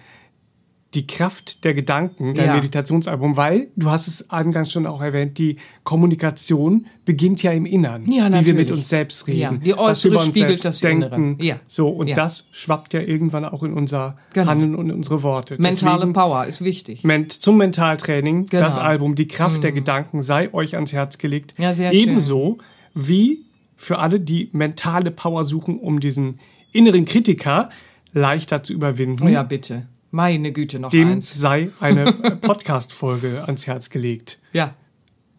die 0.95 1.07
Kraft 1.07 1.65
der 1.65 1.75
Gedanken, 1.75 2.35
dein 2.35 2.47
Ja. 2.47 2.55
Meditationsalbum, 2.55 3.37
weil, 3.37 3.69
du 3.77 3.91
hast 3.91 4.07
es 4.07 4.31
eingangs 4.31 4.71
schon 4.73 4.87
auch 4.87 5.01
erwähnt, 5.03 5.39
die 5.39 5.57
Kommunikation 5.83 6.87
beginnt 7.05 7.43
ja 7.43 7.53
im 7.53 7.67
Innern, 7.67 8.11
Ja, 8.11 8.33
wie 8.41 8.47
wir 8.47 8.55
mit 8.55 8.71
uns 8.71 8.89
selbst 8.89 9.27
reden. 9.27 9.39
Ja, 9.41 9.53
die 9.53 9.73
was 9.73 9.79
Äußere 9.79 10.05
wir 10.05 10.11
über 10.13 10.21
uns 10.21 10.29
spiegelt 10.29 10.49
selbst 10.61 10.65
das 10.65 10.79
denken. 10.81 11.37
Ja. 11.43 11.61
So, 11.69 11.89
und 11.89 12.09
Ja. 12.09 12.15
das 12.17 12.47
schwappt 12.53 12.95
ja 12.95 13.01
irgendwann 13.01 13.45
auch 13.45 13.63
in 13.63 13.73
unser 13.73 14.17
Genau. 14.33 14.47
Handeln 14.51 14.75
und 14.75 14.91
in 14.91 14.97
unsere 14.97 15.23
Worte. 15.23 15.55
Mentale 15.61 15.97
Deswegen, 15.99 16.13
Power 16.13 16.47
ist 16.47 16.63
wichtig. 16.63 17.03
Zum 17.29 17.57
Mentaltraining, 17.57 18.47
Genau. 18.47 18.63
Mhm. 18.63 18.65
das 18.65 18.79
Album 18.79 19.15
Die 19.15 19.29
Kraft 19.29 19.63
der 19.63 19.73
Gedanken 19.73 20.23
sei 20.23 20.53
euch 20.55 20.75
ans 20.77 20.93
Herz 20.93 21.19
gelegt. 21.19 21.55
Ja, 21.59 21.75
sehr 21.75 21.93
schön. 21.93 22.01
Ebenso 22.03 22.59
wie 22.95 23.45
für 23.77 23.99
alle, 23.99 24.21
die 24.21 24.49
mentale 24.53 25.11
Power 25.11 25.45
suchen, 25.45 25.79
um 25.79 26.01
diesen 26.01 26.39
inneren 26.73 27.05
Kritiker 27.05 27.69
leichter 28.13 28.63
zu 28.63 28.73
überwinden. 28.73 29.25
Oh 29.25 29.29
ja, 29.29 29.43
bitte. 29.43 29.87
Meine 30.15 30.53
Güte, 30.53 30.79
noch 30.79 30.91
Dem 30.91 31.09
eins. 31.11 31.35
sei 31.35 31.71
eine 31.81 32.13
Podcast-Folge 32.41 33.43
ans 33.47 33.67
Herz 33.67 33.91
gelegt. 33.91 34.39
Ja. 34.53 34.75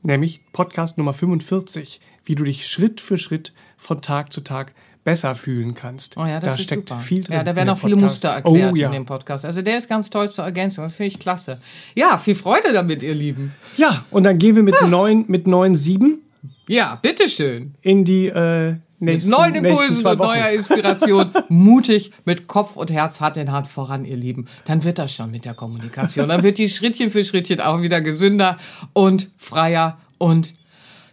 Nämlich 0.01 0.41
Podcast 0.51 0.97
Nummer 0.97 1.13
45, 1.13 2.01
wie 2.25 2.35
du 2.35 2.43
dich 2.43 2.67
Schritt 2.67 2.99
für 2.99 3.17
Schritt 3.17 3.53
von 3.77 4.01
Tag 4.01 4.33
zu 4.33 4.41
Tag 4.41 4.73
besser 5.05 5.33
fühlen 5.33 5.75
kannst. 5.75 6.17
Oh 6.17 6.25
ja, 6.25 6.41
das 6.41 6.55
da 6.55 6.59
ist 6.59 6.65
steckt 6.65 6.89
super. 6.89 6.99
viel 6.99 7.21
drin. 7.23 7.35
Ja, 7.37 7.43
da 7.45 7.55
werden 7.55 7.69
auch 7.69 7.77
viele. 7.77 7.95
Muster 7.95 8.27
erklärt 8.31 8.73
Oh 8.73 8.75
ja. 8.75 8.87
in 8.87 8.91
dem 8.91 9.05
Podcast. 9.05 9.45
Also 9.45 9.61
der 9.61 9.77
ist 9.77 9.87
ganz 9.87 10.09
toll 10.09 10.29
zur 10.29 10.43
Ergänzung. 10.43 10.83
Das 10.83 10.95
finde 10.95 11.07
ich 11.13 11.19
klasse. 11.19 11.61
Ja, 11.95 12.17
viel 12.17 12.35
Freude 12.35 12.73
damit, 12.73 13.01
ihr 13.01 13.15
Lieben. 13.15 13.53
Ja, 13.77 14.03
und 14.11 14.23
dann 14.25 14.37
gehen 14.39 14.57
wir 14.57 14.63
mit 14.63 14.75
Ah. 14.81 14.87
neun, 14.87 15.23
mit 15.29 15.47
neun 15.47 15.75
sieben 15.75 16.19
Ja, 16.67 16.95
bitteschön. 17.01 17.75
in 17.81 18.03
die 18.03 18.27
äh, 18.27 18.75
nächsten, 18.99 19.31
Neuen 19.31 19.51
nächsten 19.53 19.65
Impulsen 19.67 20.03
Wochen. 20.05 20.17
neuer 20.17 20.49
Inspiration. 20.49 21.31
Mutig 21.49 22.11
mit 22.25 22.47
Kopf 22.47 22.75
und 22.75 22.91
Herz 22.91 23.21
Hand 23.21 23.37
in 23.37 23.51
Hand 23.51 23.67
voran, 23.67 24.05
ihr 24.05 24.17
Lieben. 24.17 24.47
Dann 24.65 24.83
wird 24.83 24.99
das 24.99 25.13
schon 25.13 25.31
mit 25.31 25.45
der 25.45 25.53
Kommunikation. 25.53 26.29
Dann 26.29 26.43
wird 26.43 26.57
die 26.57 26.69
Schrittchen 26.69 27.09
für 27.09 27.23
Schrittchen 27.23 27.61
auch 27.61 27.81
wieder 27.81 28.01
gesünder 28.01 28.57
und 28.93 29.29
freier 29.37 29.99
und 30.17 30.53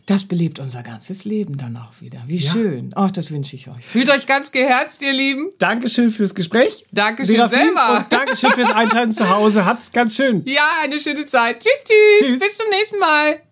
das 0.07 0.25
belebt 0.25 0.59
unser 0.59 0.83
ganzes 0.83 1.25
Leben 1.25 1.57
dann 1.57 1.77
auch 1.77 2.01
wieder. 2.01 2.23
Wie 2.27 2.41
schön. 2.41 2.91
Ach, 2.97 3.11
das 3.13 3.31
wünsche 3.31 3.55
ich 3.55 3.69
euch. 3.69 3.85
Fühlt 3.87 4.11
euch 4.11 4.27
ganz 4.27 4.51
geherzt, 4.51 5.01
ihr 5.01 5.13
Lieben. 5.13 5.51
Dankeschön 5.59 6.11
fürs 6.11 6.35
Gespräch. 6.35 6.85
Dankeschön 6.91 7.37
Serafin, 7.37 7.59
selber. 7.59 7.99
Und 7.99 8.13
Dankeschön 8.13 8.51
fürs 8.51 8.73
Einschalten 8.73 9.13
zu 9.13 9.29
Hause. 9.29 9.65
Habt's 9.65 9.93
ganz 9.93 10.17
schön. 10.17 10.43
Ja, 10.45 10.67
eine 10.83 10.99
schöne 10.99 11.25
Zeit. 11.27 11.61
Tschüss, 11.61 11.85
tschüss. 11.85 12.31
Tschüss. 12.31 12.41
Bis 12.41 12.57
zum 12.57 12.69
nächsten 12.71 12.99
Mal. 12.99 13.52